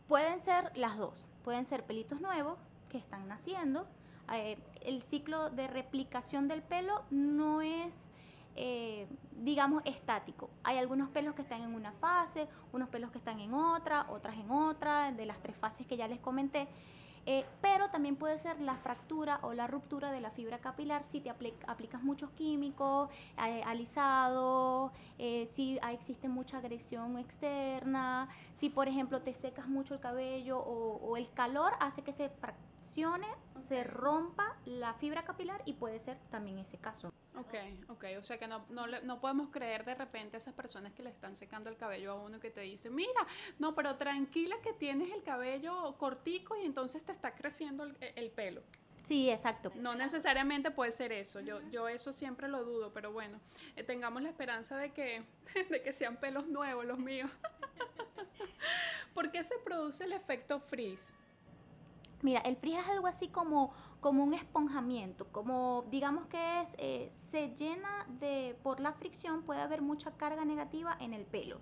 Pueden 0.08 0.40
ser 0.40 0.74
las 0.78 0.96
dos. 0.96 1.26
Pueden 1.44 1.66
ser 1.66 1.84
pelitos 1.84 2.22
nuevos 2.22 2.58
que 2.88 2.96
están 2.96 3.28
naciendo. 3.28 3.86
Eh, 4.32 4.56
el 4.80 5.02
ciclo 5.02 5.50
de 5.50 5.66
replicación 5.66 6.48
del 6.48 6.62
pelo 6.62 7.04
no 7.10 7.60
es 7.60 8.08
eh, 8.54 9.06
digamos, 9.36 9.82
estático. 9.84 10.50
Hay 10.62 10.78
algunos 10.78 11.08
pelos 11.10 11.34
que 11.34 11.42
están 11.42 11.62
en 11.62 11.74
una 11.74 11.92
fase, 11.92 12.48
unos 12.72 12.88
pelos 12.88 13.10
que 13.10 13.18
están 13.18 13.40
en 13.40 13.54
otra, 13.54 14.06
otras 14.10 14.36
en 14.36 14.50
otra, 14.50 15.12
de 15.12 15.26
las 15.26 15.38
tres 15.40 15.56
fases 15.56 15.86
que 15.86 15.96
ya 15.96 16.08
les 16.08 16.20
comenté. 16.20 16.68
Eh, 17.24 17.46
pero 17.60 17.88
también 17.90 18.16
puede 18.16 18.36
ser 18.38 18.60
la 18.60 18.74
fractura 18.78 19.38
o 19.42 19.52
la 19.52 19.68
ruptura 19.68 20.10
de 20.10 20.20
la 20.20 20.32
fibra 20.32 20.58
capilar 20.58 21.04
si 21.04 21.20
te 21.20 21.30
aplicas 21.30 22.02
muchos 22.02 22.30
químicos, 22.30 23.10
eh, 23.46 23.62
alisado, 23.64 24.92
si 25.18 25.78
existe 25.92 26.28
mucha 26.28 26.58
agresión 26.58 27.18
externa, 27.18 28.28
si 28.54 28.70
por 28.70 28.88
ejemplo 28.88 29.22
te 29.22 29.34
secas 29.34 29.68
mucho 29.68 29.94
el 29.94 30.00
cabello 30.00 30.58
o 30.58 31.16
el 31.16 31.30
calor 31.32 31.74
hace 31.78 32.02
que 32.02 32.12
se 32.12 32.28
fraccione, 32.28 33.28
se 33.68 33.84
rompa 33.84 34.56
la 34.64 34.94
fibra 34.94 35.22
capilar 35.22 35.62
y 35.64 35.74
puede 35.74 36.00
ser 36.00 36.18
también 36.30 36.58
ese 36.58 36.76
caso. 36.76 37.11
Ok, 37.34 37.54
ok, 37.88 38.04
o 38.18 38.22
sea 38.22 38.38
que 38.38 38.46
no, 38.46 38.66
no, 38.68 38.86
no, 38.86 39.20
podemos 39.20 39.48
creer 39.48 39.86
de 39.86 39.94
repente 39.94 40.36
a 40.36 40.38
esas 40.38 40.52
personas 40.52 40.92
que 40.92 41.02
le 41.02 41.08
están 41.08 41.34
secando 41.34 41.70
el 41.70 41.76
cabello 41.76 42.12
a 42.12 42.14
uno 42.14 42.38
que 42.38 42.50
te 42.50 42.60
dice, 42.60 42.90
mira, 42.90 43.26
no, 43.58 43.74
pero 43.74 43.96
tranquila 43.96 44.56
que 44.62 44.74
tienes 44.74 45.10
el 45.10 45.22
cabello 45.22 45.96
cortico 45.96 46.56
y 46.56 46.66
entonces 46.66 47.04
te 47.04 47.12
está 47.12 47.34
creciendo 47.34 47.90
el, 48.00 48.30
pelo. 48.32 48.62
Sí, 49.04 49.30
exacto. 49.30 49.72
No 49.76 49.94
necesariamente 49.94 50.70
puede 50.70 50.92
ser 50.92 51.10
eso, 51.10 51.40
yo, 51.40 51.60
yo 51.70 51.88
eso 51.88 52.12
siempre 52.12 52.48
lo 52.48 52.64
dudo, 52.64 52.92
pero 52.92 53.12
bueno, 53.12 53.40
eh, 53.76 53.82
tengamos 53.82 54.22
la 54.22 54.28
esperanza 54.28 54.76
de 54.76 54.92
que, 54.92 55.22
de 55.70 55.82
que 55.82 55.94
sean 55.94 56.18
pelos 56.18 56.46
nuevos 56.48 56.84
los 56.84 56.98
míos. 56.98 57.30
¿Por 59.14 59.30
qué 59.30 59.42
se 59.42 59.58
produce 59.58 60.04
el 60.04 60.12
efecto 60.12 60.60
frizz? 60.60 61.14
Mira, 62.22 62.40
el 62.40 62.56
frizz 62.56 62.78
es 62.78 62.88
algo 62.88 63.08
así 63.08 63.28
como, 63.28 63.72
como 64.00 64.22
un 64.22 64.32
esponjamiento, 64.32 65.26
como 65.32 65.84
digamos 65.90 66.26
que 66.26 66.60
es, 66.60 66.68
eh, 66.78 67.08
se 67.10 67.48
llena 67.56 68.06
de, 68.20 68.56
por 68.62 68.78
la 68.78 68.92
fricción 68.92 69.42
puede 69.42 69.60
haber 69.60 69.82
mucha 69.82 70.12
carga 70.12 70.44
negativa 70.44 70.96
en 71.00 71.14
el 71.14 71.24
pelo. 71.24 71.60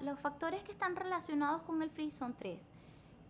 Los 0.00 0.20
factores 0.20 0.62
que 0.62 0.72
están 0.72 0.94
relacionados 0.94 1.62
con 1.62 1.80
el 1.80 1.90
frizz 1.90 2.14
son 2.14 2.34
tres. 2.34 2.60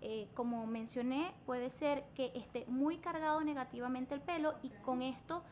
Eh, 0.00 0.28
como 0.34 0.66
mencioné, 0.66 1.32
puede 1.46 1.70
ser 1.70 2.04
que 2.14 2.32
esté 2.34 2.64
muy 2.66 2.98
cargado 2.98 3.40
negativamente 3.42 4.14
el 4.14 4.20
pelo 4.20 4.54
y 4.62 4.70
con 4.84 5.02
esto, 5.02 5.42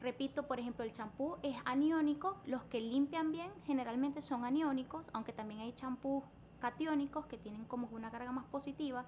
repito, 0.00 0.48
por 0.48 0.58
ejemplo, 0.58 0.84
el 0.84 0.92
champú 0.92 1.36
es 1.42 1.56
aniónico, 1.64 2.38
los 2.44 2.64
que 2.64 2.80
limpian 2.80 3.30
bien 3.30 3.50
generalmente 3.66 4.20
son 4.20 4.44
aniónicos, 4.44 5.04
aunque 5.12 5.32
también 5.32 5.60
hay 5.60 5.72
champús 5.74 6.24
catiónicos 6.60 7.26
que 7.26 7.38
tienen 7.38 7.64
como 7.66 7.88
una 7.92 8.10
carga 8.10 8.32
más 8.32 8.46
positiva, 8.46 9.04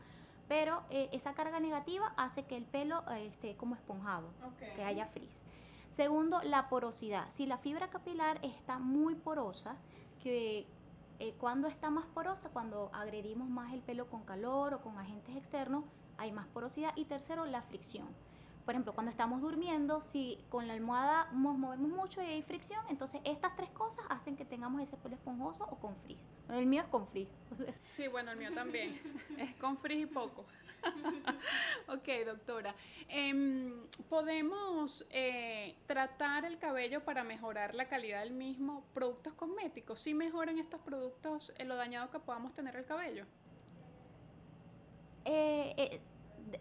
pero 0.50 0.82
eh, 0.90 1.08
esa 1.12 1.32
carga 1.32 1.60
negativa 1.60 2.12
hace 2.16 2.42
que 2.42 2.56
el 2.56 2.64
pelo 2.64 3.04
eh, 3.12 3.28
esté 3.28 3.54
como 3.56 3.76
esponjado, 3.76 4.32
que 4.74 4.82
haya 4.82 5.06
frizz. 5.06 5.44
Segundo, 5.90 6.42
la 6.42 6.68
porosidad. 6.68 7.30
Si 7.30 7.46
la 7.46 7.56
fibra 7.56 7.88
capilar 7.88 8.40
está 8.42 8.80
muy 8.80 9.14
porosa, 9.14 9.76
que 10.20 10.66
eh, 11.20 11.34
cuando 11.38 11.68
está 11.68 11.88
más 11.90 12.04
porosa, 12.06 12.48
cuando 12.48 12.90
agredimos 12.92 13.48
más 13.48 13.72
el 13.72 13.80
pelo 13.80 14.10
con 14.10 14.24
calor 14.24 14.74
o 14.74 14.80
con 14.80 14.98
agentes 14.98 15.36
externos, 15.36 15.84
hay 16.18 16.32
más 16.32 16.48
porosidad. 16.48 16.94
Y 16.96 17.04
tercero, 17.04 17.46
la 17.46 17.62
fricción. 17.62 18.08
Por 18.70 18.76
ejemplo, 18.76 18.92
cuando 18.92 19.10
estamos 19.10 19.40
durmiendo, 19.40 20.00
si 20.12 20.38
con 20.48 20.68
la 20.68 20.74
almohada 20.74 21.28
nos 21.32 21.58
movemos 21.58 21.90
mucho 21.90 22.22
y 22.22 22.26
hay 22.26 22.42
fricción, 22.42 22.80
entonces 22.88 23.20
estas 23.24 23.56
tres 23.56 23.68
cosas 23.70 24.04
hacen 24.08 24.36
que 24.36 24.44
tengamos 24.44 24.80
ese 24.80 24.96
pelo 24.96 25.16
esponjoso 25.16 25.64
o 25.64 25.80
con 25.80 25.96
frizz. 25.96 26.20
Bueno, 26.46 26.60
el 26.60 26.68
mío 26.68 26.82
es 26.82 26.86
con 26.86 27.08
frizz. 27.08 27.28
Sí, 27.86 28.06
bueno, 28.06 28.30
el 28.30 28.36
mío 28.36 28.52
también. 28.54 28.96
es 29.38 29.56
con 29.56 29.76
frizz 29.76 30.02
y 30.02 30.06
poco. 30.06 30.44
ok, 31.88 32.08
doctora. 32.24 32.76
Em, 33.08 33.74
¿Podemos 34.08 35.04
eh, 35.10 35.74
tratar 35.88 36.44
el 36.44 36.56
cabello 36.58 37.04
para 37.04 37.24
mejorar 37.24 37.74
la 37.74 37.88
calidad 37.88 38.20
del 38.20 38.34
mismo? 38.34 38.84
¿Productos 38.94 39.32
cosméticos? 39.34 39.98
¿Sí 39.98 40.14
mejoran 40.14 40.58
estos 40.58 40.80
productos 40.82 41.52
eh, 41.58 41.64
lo 41.64 41.74
dañado 41.74 42.08
que 42.12 42.20
podamos 42.20 42.54
tener 42.54 42.76
el 42.76 42.84
cabello? 42.84 43.26
Eh, 45.24 45.74
eh, 45.76 46.00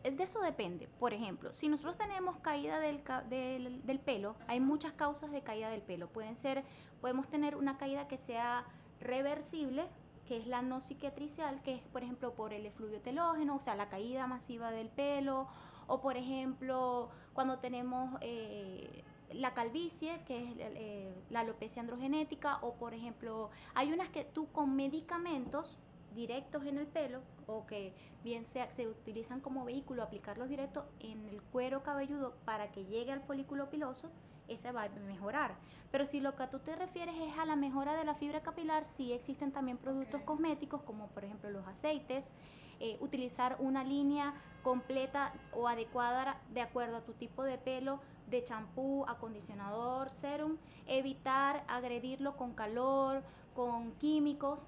de 0.03 0.23
eso 0.23 0.41
depende. 0.41 0.87
Por 0.99 1.13
ejemplo, 1.13 1.53
si 1.53 1.67
nosotros 1.67 1.97
tenemos 1.97 2.37
caída 2.37 2.79
del, 2.79 3.01
del, 3.29 3.85
del 3.85 3.99
pelo, 3.99 4.35
hay 4.47 4.59
muchas 4.59 4.93
causas 4.93 5.31
de 5.31 5.41
caída 5.41 5.69
del 5.69 5.81
pelo. 5.81 6.09
Pueden 6.09 6.35
ser, 6.35 6.63
podemos 7.01 7.27
tener 7.29 7.55
una 7.55 7.77
caída 7.77 8.07
que 8.07 8.17
sea 8.17 8.65
reversible, 8.99 9.87
que 10.27 10.37
es 10.37 10.47
la 10.47 10.61
no 10.61 10.79
cicatricial, 10.81 11.61
que 11.63 11.75
es, 11.75 11.81
por 11.81 12.03
ejemplo, 12.03 12.35
por 12.35 12.53
el 12.53 12.65
efluvio 12.65 13.01
telógeno, 13.01 13.55
o 13.55 13.59
sea, 13.59 13.75
la 13.75 13.89
caída 13.89 14.27
masiva 14.27 14.71
del 14.71 14.89
pelo, 14.89 15.47
o 15.87 16.01
por 16.01 16.17
ejemplo, 16.17 17.09
cuando 17.33 17.57
tenemos 17.57 18.15
eh, 18.21 19.03
la 19.33 19.53
calvicie, 19.53 20.21
que 20.25 20.43
es 20.43 20.53
eh, 20.59 21.13
la 21.29 21.39
alopecia 21.39 21.81
androgenética, 21.81 22.59
o 22.61 22.75
por 22.75 22.93
ejemplo, 22.93 23.49
hay 23.73 23.91
unas 23.91 24.09
que 24.09 24.23
tú 24.23 24.51
con 24.51 24.75
medicamentos 24.75 25.79
directos 26.15 26.65
en 26.65 26.77
el 26.77 26.87
pelo 26.87 27.21
o 27.47 27.65
que 27.65 27.93
bien 28.23 28.45
sea, 28.45 28.69
se 28.69 28.87
utilizan 28.87 29.41
como 29.41 29.65
vehículo 29.65 30.03
aplicarlos 30.03 30.49
directo 30.49 30.85
en 30.99 31.27
el 31.27 31.41
cuero 31.41 31.83
cabelludo 31.83 32.35
para 32.45 32.71
que 32.71 32.85
llegue 32.85 33.11
al 33.11 33.21
folículo 33.21 33.69
piloso, 33.69 34.09
ese 34.47 34.71
va 34.71 34.83
a 34.83 34.89
mejorar. 34.89 35.55
Pero 35.91 36.05
si 36.05 36.19
lo 36.19 36.35
que 36.35 36.47
tú 36.47 36.59
te 36.59 36.75
refieres 36.75 37.15
es 37.19 37.37
a 37.37 37.45
la 37.45 37.55
mejora 37.55 37.95
de 37.95 38.03
la 38.03 38.15
fibra 38.15 38.41
capilar, 38.41 38.85
sí 38.85 39.13
existen 39.13 39.51
también 39.51 39.77
productos 39.77 40.21
cosméticos 40.21 40.81
como 40.83 41.07
por 41.07 41.23
ejemplo 41.23 41.49
los 41.49 41.67
aceites, 41.67 42.33
eh, 42.79 42.97
utilizar 43.01 43.57
una 43.59 43.83
línea 43.83 44.33
completa 44.63 45.33
o 45.53 45.67
adecuada 45.67 46.39
de 46.53 46.61
acuerdo 46.61 46.97
a 46.97 47.01
tu 47.01 47.13
tipo 47.13 47.43
de 47.43 47.57
pelo 47.57 47.99
de 48.29 48.43
champú, 48.43 49.05
acondicionador, 49.07 50.09
serum, 50.11 50.57
evitar 50.87 51.63
agredirlo 51.67 52.37
con 52.37 52.53
calor, 52.53 53.23
con 53.55 53.91
químicos. 53.93 54.59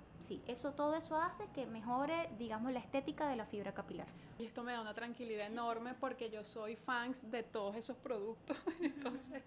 Eso 0.47 0.71
todo 0.71 0.95
eso 0.95 1.15
hace 1.17 1.45
que 1.53 1.65
mejore, 1.65 2.29
digamos, 2.37 2.71
la 2.71 2.79
estética 2.79 3.27
de 3.27 3.35
la 3.35 3.45
fibra 3.45 3.73
capilar. 3.73 4.07
Y 4.39 4.45
esto 4.45 4.63
me 4.63 4.71
da 4.71 4.81
una 4.81 4.93
tranquilidad 4.93 5.47
enorme 5.47 5.93
porque 5.93 6.29
yo 6.29 6.43
soy 6.43 6.75
fans 6.75 7.29
de 7.29 7.43
todos 7.43 7.75
esos 7.75 7.97
productos. 7.97 8.57
Entonces, 8.81 9.43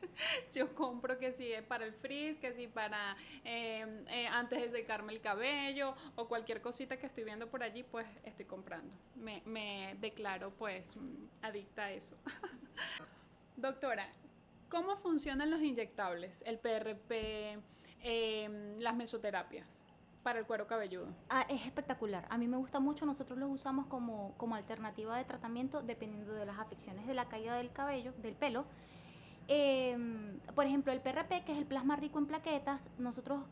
yo 0.53 0.75
compro 0.75 1.19
que 1.19 1.33
si 1.33 1.53
es 1.53 1.63
para 1.63 1.87
el 1.87 1.95
frizz, 1.95 2.39
que 2.39 2.53
si 2.53 2.67
para 2.67 3.17
eh, 3.45 4.05
eh, 4.09 4.27
antes 4.27 4.61
de 4.61 4.69
secarme 4.69 5.13
el 5.13 5.21
cabello 5.21 5.95
o 6.17 6.29
cualquier 6.29 6.61
cosita 6.61 6.97
que 6.99 7.07
estoy 7.07 7.25
viendo 7.25 7.49
por 7.49 7.63
allí, 7.63 7.83
pues 7.83 8.07
estoy 8.25 8.47
comprando. 8.47 8.93
Me, 9.17 9.97
declaro 10.01 10.51
pues 10.51 10.97
mm, 10.97 11.27
adicta 11.43 11.85
a 11.85 11.93
eso. 11.93 12.17
Doctora, 13.57 14.09
¿cómo 14.69 14.97
funcionan 14.97 15.51
los 15.51 15.63
inyectables, 15.63 16.43
el 16.45 16.59
PRP, 16.59 17.59
eh, 18.03 18.77
las 18.81 18.95
mesoterapias 18.97 19.84
para 20.25 20.41
el 20.41 20.47
cuero 20.47 20.67
cabelludo? 20.67 21.07
Ah, 21.29 21.47
es 21.49 21.65
espectacular. 21.65 22.27
A 22.31 22.39
mí 22.39 22.49
me 22.49 22.57
gusta 22.57 22.81
mucho. 22.81 23.07
Nosotros 23.07 23.39
los 23.39 23.51
usamos 23.51 23.87
como, 23.87 24.35
como 24.39 24.57
alternativa 24.57 25.17
de 25.17 25.25
tratamiento 25.25 25.83
dependiendo 25.83 26.33
de 26.33 26.47
las 26.47 26.59
afecciones 26.59 27.07
de 27.07 27.15
la 27.15 27.29
caída 27.29 27.57
del 27.57 27.71
cabello, 27.71 28.13
del 28.23 28.35
pelo. 28.35 28.65
Em, 29.47 30.41
por 30.55 30.65
ejemplo, 30.65 30.93
el 30.93 31.01
PRP, 31.01 31.45
que 31.45 31.53
es 31.53 31.59
el 31.59 31.67
plasma 31.67 31.97
rico 31.97 32.19
en 32.19 32.27
plaquetas, 32.27 32.89
nosotros 32.99 33.45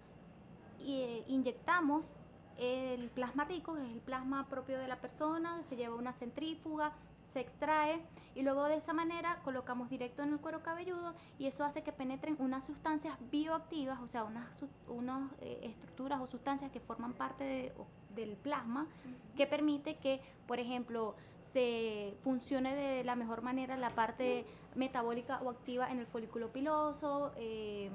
eh, 0.80 1.22
inyectamos 1.28 2.16
el 2.58 3.10
plasma 3.10 3.44
rico, 3.44 3.74
que 3.74 3.82
es 3.82 3.90
el 3.90 4.00
plasma 4.00 4.46
propio 4.48 4.78
de 4.78 4.88
la 4.88 4.96
persona, 4.96 5.62
se 5.62 5.76
lleva 5.76 5.94
una 5.94 6.12
centrífuga, 6.14 6.92
se 7.32 7.40
extrae 7.40 8.00
y 8.34 8.42
luego 8.42 8.64
de 8.64 8.76
esa 8.76 8.92
manera 8.92 9.38
colocamos 9.44 9.90
directo 9.90 10.22
en 10.22 10.32
el 10.32 10.38
cuero 10.38 10.62
cabelludo 10.62 11.14
y 11.38 11.46
eso 11.46 11.64
hace 11.64 11.82
que 11.82 11.92
penetren 11.92 12.36
unas 12.38 12.64
sustancias 12.64 13.16
bioactivas, 13.30 14.00
o 14.00 14.08
sea, 14.08 14.24
unas, 14.24 14.64
unas 14.88 15.30
eh, 15.40 15.60
estructuras 15.62 16.20
o 16.20 16.26
sustancias 16.26 16.70
que 16.70 16.80
forman 16.80 17.12
parte 17.12 17.44
de- 17.44 17.72
del 18.14 18.36
plasma 18.36 18.86
que 19.36 19.46
permite 19.46 19.96
que, 19.96 20.20
por 20.46 20.58
ejemplo, 20.58 21.14
se 21.52 22.14
funcione 22.22 22.74
de 22.74 23.04
la 23.04 23.16
mejor 23.16 23.42
manera 23.42 23.76
la 23.76 23.90
parte 23.90 24.44
metabólica 24.74 25.40
o 25.42 25.50
activa 25.50 25.90
en 25.90 25.98
el 25.98 26.06
folículo 26.06 26.48
piloso, 26.52 27.32
eh, 27.36 27.90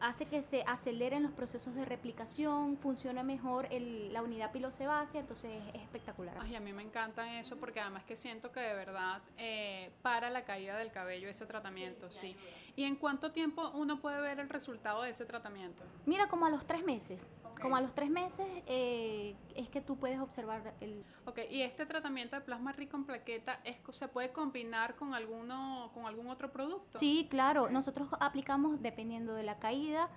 hace 0.00 0.26
que 0.26 0.42
se 0.42 0.62
aceleren 0.66 1.22
los 1.22 1.32
procesos 1.32 1.74
de 1.74 1.84
replicación, 1.84 2.76
funciona 2.78 3.22
mejor 3.22 3.66
el- 3.70 4.12
la 4.12 4.22
unidad 4.22 4.52
pilosebácea, 4.52 5.20
entonces 5.20 5.50
es, 5.68 5.74
es 5.74 5.82
espectacular. 5.82 6.34
Ay, 6.40 6.56
a 6.56 6.60
mí 6.60 6.72
me 6.72 6.82
encanta 6.82 7.38
eso 7.38 7.56
porque 7.56 7.80
además 7.80 8.04
que 8.04 8.16
siento 8.16 8.52
que 8.52 8.60
de 8.60 8.74
verdad 8.74 9.22
eh, 9.38 9.90
para 10.02 10.30
la 10.30 10.44
caída 10.44 10.76
del 10.76 10.90
cabello 10.92 11.28
ese 11.28 11.46
tratamiento, 11.46 12.10
sí. 12.10 12.36
¿Y 12.76 12.84
en 12.84 12.96
cuánto 12.96 13.32
tiempo 13.32 13.70
uno 13.74 14.00
puede 14.00 14.20
ver 14.20 14.38
el 14.38 14.50
resultado 14.50 15.02
de 15.02 15.10
ese 15.10 15.24
tratamiento? 15.24 15.82
Mira, 16.04 16.28
como 16.28 16.44
a 16.46 16.50
los 16.50 16.66
tres 16.66 16.84
meses, 16.84 17.18
como 17.60 17.76
a 17.76 17.80
los 17.80 17.94
tres 17.94 18.10
meses 18.10 18.46
eh, 18.66 19.34
es 19.54 19.68
que 19.68 19.80
tú 19.80 19.96
puedes 19.96 20.18
observar 20.20 20.74
el... 20.80 21.04
Ok, 21.24 21.40
y 21.50 21.62
este 21.62 21.86
tratamiento 21.86 22.36
de 22.36 22.42
plasma 22.42 22.72
rico 22.72 22.96
en 22.96 23.04
plaqueta 23.04 23.60
es, 23.64 23.76
se 23.90 24.08
puede 24.08 24.30
combinar 24.30 24.96
con 24.96 25.14
alguno, 25.14 25.90
con 25.94 26.06
algún 26.06 26.28
otro 26.28 26.50
producto. 26.52 26.98
Sí, 26.98 27.26
claro, 27.30 27.68
nosotros 27.70 28.08
aplicamos 28.20 28.80
dependiendo 28.82 29.34
de 29.34 29.42
la 29.42 29.58
caída. 29.58 30.08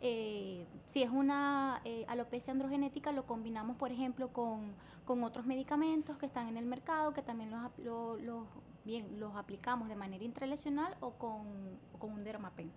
eh, 0.00 0.66
si 0.86 1.02
es 1.02 1.10
una 1.10 1.80
eh, 1.84 2.04
alopecia 2.08 2.52
androgenética, 2.52 3.12
lo 3.12 3.24
combinamos, 3.26 3.76
por 3.76 3.92
ejemplo, 3.92 4.32
con, 4.32 4.74
con 5.04 5.22
otros 5.22 5.46
medicamentos 5.46 6.18
que 6.18 6.26
están 6.26 6.48
en 6.48 6.56
el 6.56 6.66
mercado, 6.66 7.12
que 7.12 7.22
también 7.22 7.50
los, 7.50 7.60
ap- 7.64 7.78
lo- 7.78 8.16
los- 8.16 8.46
bien, 8.84 9.20
los 9.20 9.36
aplicamos 9.36 9.88
de 9.88 9.94
manera 9.94 10.24
intralesional 10.24 10.96
o 11.00 11.12
con, 11.12 11.78
con 12.00 12.10
un 12.12 12.24
dermapen. 12.24 12.72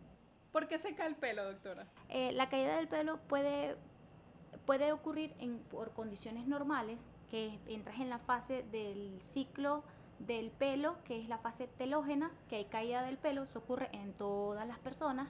¿Por 0.51 0.67
qué 0.67 0.77
se 0.79 0.93
cae 0.95 1.07
el 1.07 1.15
pelo, 1.15 1.43
doctora? 1.43 1.87
Eh, 2.09 2.31
la 2.33 2.47
caída 2.47 2.77
del 2.77 2.87
pelo 2.87 3.17
puede, 3.27 3.75
puede 4.65 4.91
ocurrir 4.91 5.33
por 5.69 5.91
condiciones 5.93 6.47
normales, 6.47 6.99
que 7.29 7.59
entras 7.67 7.99
en 7.99 8.09
la 8.09 8.19
fase 8.19 8.63
del 8.71 9.21
ciclo 9.21 9.83
del 10.19 10.51
pelo, 10.51 10.95
que 11.03 11.19
es 11.19 11.27
la 11.27 11.37
fase 11.39 11.67
telógena, 11.67 12.31
que 12.49 12.55
hay 12.57 12.65
caída 12.65 13.03
del 13.03 13.17
pelo, 13.17 13.43
eso 13.43 13.59
ocurre 13.59 13.89
en 13.91 14.13
todas 14.13 14.67
las 14.67 14.79
personas, 14.79 15.29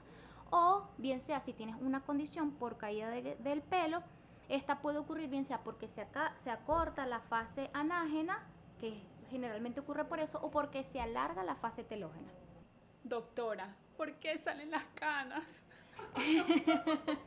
o 0.52 0.84
bien 0.98 1.22
sea 1.22 1.40
si 1.40 1.54
tienes 1.54 1.76
una 1.82 2.02
condición 2.02 2.52
por 2.52 2.78
caída 2.78 3.10
de- 3.10 3.36
del 3.38 3.62
pelo, 3.62 4.04
esta 4.48 4.80
puede 4.80 5.00
ocurrir 5.00 5.30
bien 5.30 5.46
sea 5.46 5.64
porque 5.64 5.88
se, 5.88 6.06
se 6.44 6.52
acorta 6.52 7.08
la 7.08 7.20
fase 7.22 7.72
anágena, 7.74 8.44
que 8.80 9.02
generalmente 9.32 9.80
ocurre 9.80 10.06
por 10.06 10.20
eso, 10.20 10.40
o 10.44 10.52
porque 10.52 10.84
se 10.84 11.02
alarga 11.02 11.44
la 11.44 11.56
fase 11.56 11.84
telógena. 11.84 12.30
Doctora, 13.04 13.76
¿por 13.98 14.14
qué 14.16 14.38
salen 14.38 14.70
las 14.72 14.84
canas? 14.94 15.66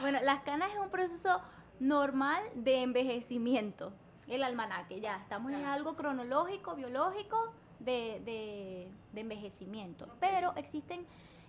Bueno, 0.00 0.18
las 0.22 0.40
canas 0.40 0.70
es 0.72 0.78
un 0.80 0.90
proceso 0.90 1.40
normal 1.78 2.42
de 2.54 2.82
envejecimiento. 2.82 3.92
El 4.26 4.42
almanaque, 4.42 5.00
ya, 5.00 5.16
estamos 5.16 5.52
en 5.52 5.64
algo 5.64 5.94
cronológico, 5.94 6.74
biológico 6.74 7.36
de, 7.78 8.20
de- 8.24 8.90
de 9.12 9.20
envejecimiento. 9.20 10.08
Pero 10.20 10.54
existen 10.56 11.06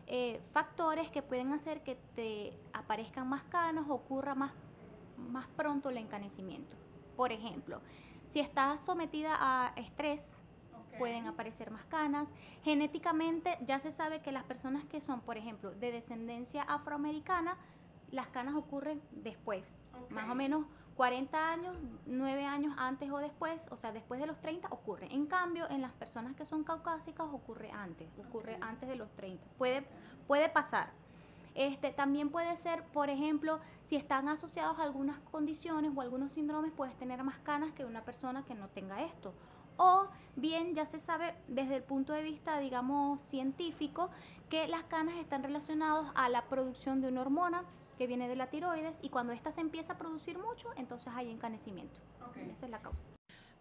eh, 0.08 0.42
factores 0.52 1.10
que 1.10 1.22
pueden 1.22 1.54
hacer 1.54 1.82
que 1.82 1.96
te 2.16 2.54
aparezcan 2.74 3.28
más 3.28 3.44
canas, 3.44 3.86
ocurra 3.90 4.36
más, 4.36 4.52
más 5.18 5.48
pronto 5.56 5.90
el 5.90 5.98
encanecimiento. 5.98 6.76
Por 7.16 7.32
ejemplo, 7.32 7.80
si 8.28 8.40
estás 8.40 8.84
sometida 8.84 9.36
a 9.40 9.74
estrés, 9.78 10.36
pueden 10.98 11.28
aparecer 11.28 11.72
más 11.72 11.86
canas. 11.86 12.32
Genéticamente 12.64 13.58
ya 13.66 13.80
se 13.80 13.92
sabe 13.92 14.22
que 14.22 14.32
las 14.32 14.44
personas 14.44 14.86
que 14.86 15.02
son, 15.02 15.22
por 15.22 15.38
ejemplo, 15.38 15.72
de 15.72 15.92
descendencia 15.92 16.64
afroamericana, 16.64 17.58
las 18.12 18.28
canas 18.28 18.56
ocurren 18.56 19.02
después, 19.12 19.76
más 20.10 20.30
o 20.30 20.36
menos 20.36 20.66
40 20.96 21.52
años, 21.52 21.76
9 22.06 22.46
años 22.46 22.76
antes 22.78 23.10
o 23.10 23.18
después, 23.18 23.68
o 23.72 23.78
sea, 23.78 23.92
después 23.92 24.20
de 24.20 24.28
los 24.28 24.40
30 24.40 24.68
ocurre. 24.70 25.08
En 25.12 25.26
cambio, 25.26 25.68
en 25.70 25.82
las 25.82 25.92
personas 25.94 26.36
que 26.36 26.46
son 26.46 26.64
caucásicas 26.64 27.28
ocurre 27.32 27.72
antes, 27.72 28.08
ocurre 28.20 28.58
antes 28.62 28.88
de 28.88 28.96
los 28.96 29.10
30. 29.16 29.44
Puede, 29.58 29.86
puede 30.28 30.50
pasar. 30.50 30.92
Este, 31.56 31.92
también 31.92 32.30
puede 32.30 32.56
ser, 32.58 32.84
por 32.86 33.10
ejemplo, 33.10 33.60
si 33.86 33.96
están 33.96 34.28
asociados 34.28 34.80
a 34.80 34.84
algunas 34.84 35.20
condiciones 35.32 35.92
o 35.96 36.02
algunos 36.02 36.32
síndromes, 36.32 36.72
puedes 36.72 36.96
tener 36.98 37.24
más 37.24 37.38
canas 37.40 37.72
que 37.74 37.86
una 37.86 38.04
persona 38.04 38.44
que 38.44 38.56
no 38.56 38.70
tenga 38.70 39.04
esto. 39.04 39.34
O 39.78 40.08
bien 40.36 40.76
ya 40.76 40.86
se 40.86 41.00
sabe 41.00 41.36
desde 41.48 41.78
el 41.78 41.84
punto 41.84 42.14
de 42.14 42.24
vista, 42.24 42.60
digamos, 42.60 43.22
científico, 43.24 44.10
que 44.50 44.68
las 44.68 44.84
canas 44.84 45.16
están 45.18 45.44
relacionadas 45.44 46.12
a 46.16 46.30
la 46.30 46.46
producción 46.46 47.02
de 47.02 47.08
una 47.08 47.22
hormona 47.22 47.64
que 47.98 48.08
viene 48.08 48.28
de 48.28 48.36
la 48.36 48.50
tiroides 48.50 48.98
y 49.02 49.10
cuando 49.10 49.34
ésta 49.34 49.52
se 49.52 49.62
empieza 49.62 49.94
a 49.94 49.98
producir 49.98 50.38
mucho, 50.38 50.70
entonces 50.76 51.12
hay 51.16 51.30
encanecimiento. 51.30 52.02
Esa 52.52 52.66
es 52.66 52.72
la 52.72 52.82
causa. 52.82 53.00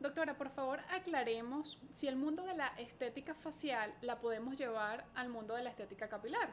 Doctora, 0.01 0.37
por 0.37 0.51
favor, 0.51 0.81
aclaremos 0.91 1.79
si 1.93 2.09
el 2.09 2.17
mundo 2.17 2.45
de 2.45 2.55
la 2.55 2.69
estética 2.79 3.35
facial 3.35 3.95
la 4.01 4.21
podemos 4.21 4.59
llevar 4.59 5.07
al 5.15 5.29
mundo 5.29 5.55
de 5.55 5.63
la 5.63 5.71
estética 5.71 6.09
capilar. 6.09 6.53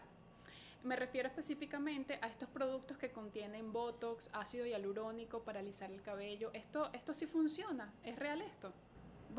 Me 0.83 0.95
refiero 0.95 1.27
específicamente 1.27 2.19
a 2.21 2.27
estos 2.27 2.47
productos 2.47 2.97
que 2.97 3.11
contienen 3.11 3.73
Botox, 3.73 4.29
ácido 4.33 4.65
hialurónico 4.65 5.43
para 5.43 5.59
alisar 5.59 5.91
el 5.91 6.01
cabello. 6.01 6.51
¿Esto, 6.53 6.89
esto 6.93 7.13
sí 7.13 7.25
funciona? 7.25 7.91
¿Es 8.03 8.17
real 8.17 8.41
esto? 8.41 8.71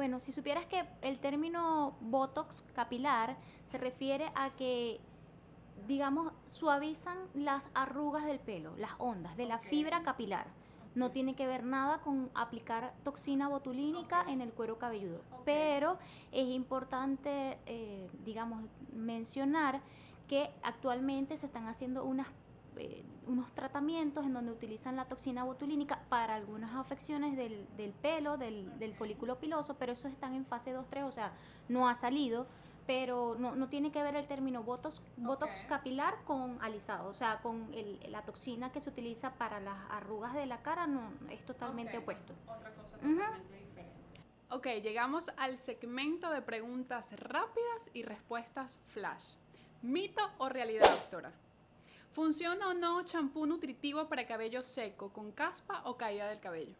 Bueno, 0.01 0.19
si 0.19 0.33
supieras 0.33 0.65
que 0.65 0.83
el 1.03 1.19
término 1.19 1.95
Botox 2.01 2.65
capilar 2.75 3.37
se 3.67 3.77
refiere 3.77 4.33
a 4.35 4.49
que 4.57 4.99
digamos, 5.87 6.33
suavizan 6.49 7.19
las 7.35 7.69
arrugas 7.75 8.25
del 8.25 8.39
pelo, 8.39 8.75
las 8.79 8.93
ondas 8.97 9.37
de 9.37 9.45
la 9.45 9.59
fibra 9.59 10.03
capilar. 10.03 10.47
No 10.95 11.11
tiene 11.11 11.35
que 11.35 11.47
ver 11.47 11.65
nada 11.65 12.01
con 12.01 12.31
aplicar 12.35 12.95
toxina 13.05 13.49
botulínica 13.49 14.25
en 14.27 14.41
el 14.41 14.55
cuero 14.55 14.79
cabelludo. 14.79 15.21
Pero 15.45 15.99
es 16.33 16.49
importante, 16.49 17.59
eh, 17.67 18.09
digamos, 18.25 18.65
mencionar 18.95 19.83
que 20.29 20.51
actualmente 20.63 21.37
se 21.37 21.45
están 21.45 21.69
haciendo 21.69 22.05
unas, 22.05 22.29
eh, 22.77 23.05
unos 23.27 23.53
tratamientos 23.53 24.25
en 24.27 24.33
donde 24.33 24.53
utilizan 24.53 24.97
la 24.97 25.07
toxina 25.07 25.45
botulínica 25.45 26.01
para 26.09 26.35
algunas 26.35 26.75
afecciones 26.75 27.37
del, 27.37 27.67
del 27.77 27.93
pelo, 27.93 28.37
del, 28.37 28.79
del 28.79 28.95
folículo 28.95 29.39
piloso, 29.39 29.77
pero 29.79 29.93
esos 29.93 30.11
están 30.11 30.35
en 30.35 30.45
fase 30.47 30.77
2-3, 30.77 31.05
o 31.05 31.13
sea, 31.13 31.33
no 31.69 31.89
ha 31.89 31.95
salido 31.95 32.47
pero 32.91 33.37
no, 33.39 33.55
no, 33.55 33.69
tiene 33.69 33.93
que 33.93 34.03
ver 34.03 34.17
el 34.17 34.27
término 34.27 34.65
botox, 34.65 35.01
botox 35.17 35.53
capilar 35.69 36.25
con 36.25 36.59
alisado, 36.61 37.09
o 37.09 37.15
sea, 37.15 37.39
con 37.41 37.73
el, 37.73 38.01
la 38.11 38.23
toxina 38.23 38.73
que 38.73 38.81
se 38.81 38.91
utiliza 38.91 39.35
para 39.35 39.61
las 39.61 39.79
arrugas 39.91 40.35
de 40.35 40.45
la 40.45 40.61
cara, 40.63 40.89
no, 40.89 41.13
es 41.31 41.45
totalmente 41.47 41.99
opuesto. 41.99 42.35
Otra 42.49 42.75
cosa 42.75 42.97
totalmente 42.97 43.59
diferente. 43.59 44.21
Ok, 44.49 44.67
llegamos 44.83 45.31
al 45.37 45.61
segmento 45.61 46.31
de 46.31 46.43
preguntas 46.43 47.13
rápidas 47.17 47.91
y 47.95 48.03
respuestas 48.03 48.81
flash. 48.87 49.35
¿Mito 49.83 50.29
o 50.39 50.49
realidad, 50.49 50.91
doctora? 50.91 51.33
¿Funciona 52.13 52.69
o 52.69 52.75
no 52.75 53.03
champú 53.05 53.47
nutritivo 53.47 54.09
para 54.09 54.27
cabello 54.27 54.63
seco 54.63 55.13
con 55.13 55.31
caspa 55.31 55.83
o 55.85 55.97
caída 55.97 56.29
del 56.29 56.41
cabello? 56.41 56.75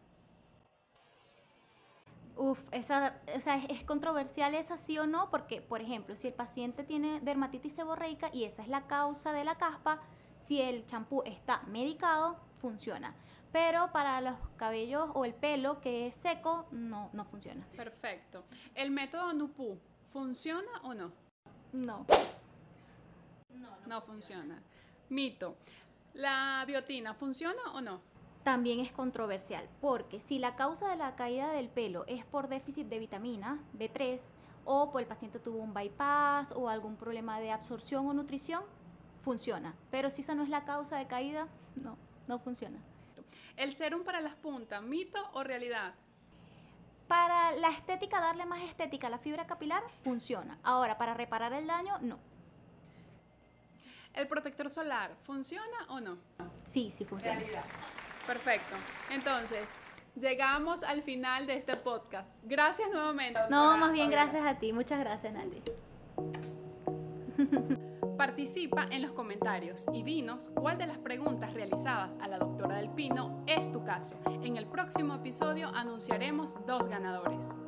Uf, 2.35 2.59
esa, 2.71 3.21
o 3.33 3.39
sea, 3.39 3.57
es, 3.65 3.83
controversial 3.83 4.55
esa 4.55 4.75
sí 4.75 4.97
o 4.97 5.07
no, 5.07 5.29
porque, 5.29 5.61
por 5.61 5.81
ejemplo, 5.81 6.15
si 6.15 6.27
el 6.27 6.33
paciente 6.33 6.83
tiene 6.83 7.19
dermatitis 7.21 7.73
seborreica 7.73 8.29
y 8.33 8.43
esa 8.43 8.61
es 8.61 8.67
la 8.67 8.87
causa 8.87 9.31
de 9.31 9.45
la 9.45 9.55
caspa, 9.55 10.01
si 10.39 10.61
el 10.61 10.85
champú 10.85 11.23
está 11.25 11.61
medicado, 11.67 12.37
funciona. 12.59 13.15
Pero 13.53 13.91
para 13.91 14.21
los 14.21 14.37
cabellos 14.57 15.09
o 15.13 15.23
el 15.23 15.33
pelo 15.33 15.81
que 15.81 16.07
es 16.07 16.15
seco, 16.15 16.65
no, 16.71 17.09
no 17.13 17.25
funciona. 17.25 17.65
Perfecto. 17.75 18.43
¿El 18.75 18.91
método 18.91 19.33
NUPU 19.33 19.77
funciona 20.11 20.71
o 20.83 20.93
no? 20.93 21.11
No. 21.73 22.05
No, 23.49 23.77
no, 23.85 24.01
funciona. 24.01 24.61
Mito. 25.11 25.55
¿La 26.13 26.63
biotina 26.65 27.13
funciona 27.13 27.61
o 27.73 27.81
no? 27.81 28.01
también 28.43 28.79
es 28.79 28.91
controversial, 28.91 29.67
porque 29.81 30.19
si 30.19 30.39
la 30.39 30.55
causa 30.55 30.89
de 30.89 30.95
la 30.95 31.15
caída 31.15 31.51
del 31.51 31.69
pelo 31.69 32.05
es 32.07 32.25
por 32.25 32.47
déficit 32.47 32.87
de 32.87 32.99
vitamina 32.99 33.59
B3 33.77 34.19
o 34.65 34.91
por 34.91 35.01
el 35.01 35.07
paciente 35.07 35.39
tuvo 35.39 35.59
un 35.59 35.73
bypass 35.73 36.51
o 36.51 36.69
algún 36.69 36.95
problema 36.95 37.39
de 37.39 37.51
absorción 37.51 38.07
o 38.07 38.13
nutrición, 38.13 38.63
funciona. 39.21 39.75
Pero 39.91 40.09
si 40.09 40.21
esa 40.21 40.33
no 40.33 40.43
es 40.43 40.49
la 40.49 40.65
causa 40.65 40.97
de 40.97 41.07
caída, 41.07 41.47
no, 41.75 41.97
no 42.27 42.39
funciona. 42.39 42.79
¿El 43.57 43.75
serum 43.75 44.03
para 44.03 44.21
las 44.21 44.35
puntas, 44.35 44.81
mito 44.81 45.19
o 45.33 45.43
realidad? 45.43 45.93
Para 47.07 47.51
la 47.57 47.69
estética, 47.69 48.21
darle 48.21 48.45
más 48.45 48.63
estética 48.63 49.07
a 49.07 49.09
la 49.09 49.19
fibra 49.19 49.45
capilar, 49.45 49.83
funciona. 50.01 50.57
Ahora, 50.63 50.97
para 50.97 51.13
reparar 51.13 51.53
el 51.53 51.67
daño, 51.67 51.99
no. 52.01 52.17
¿El 54.13 54.27
protector 54.27 54.69
solar 54.69 55.15
funciona 55.21 55.85
o 55.89 55.99
no? 55.99 56.17
Sí, 56.65 56.91
sí 56.91 57.05
funciona. 57.05 57.39
Realidad. 57.39 57.63
Perfecto. 58.27 58.75
Entonces, 59.09 59.81
llegamos 60.15 60.83
al 60.83 61.01
final 61.01 61.47
de 61.47 61.55
este 61.55 61.75
podcast. 61.77 62.41
Gracias 62.43 62.89
nuevamente. 62.91 63.39
No, 63.49 63.77
más 63.77 63.91
bien 63.93 64.09
gracias 64.09 64.45
a 64.45 64.59
ti. 64.59 64.73
Muchas 64.73 64.99
gracias, 64.99 65.33
Nandi. 65.33 65.61
Participa 68.17 68.85
en 68.91 69.01
los 69.01 69.11
comentarios 69.13 69.87
y 69.93 70.03
dinos 70.03 70.51
cuál 70.53 70.77
de 70.77 70.85
las 70.85 70.99
preguntas 70.99 71.53
realizadas 71.53 72.19
a 72.21 72.27
la 72.27 72.37
doctora 72.37 72.77
del 72.77 72.89
Pino 72.89 73.43
es 73.47 73.71
tu 73.71 73.83
caso. 73.83 74.21
En 74.43 74.57
el 74.57 74.67
próximo 74.67 75.15
episodio 75.15 75.69
anunciaremos 75.69 76.55
dos 76.67 76.87
ganadores. 76.87 77.59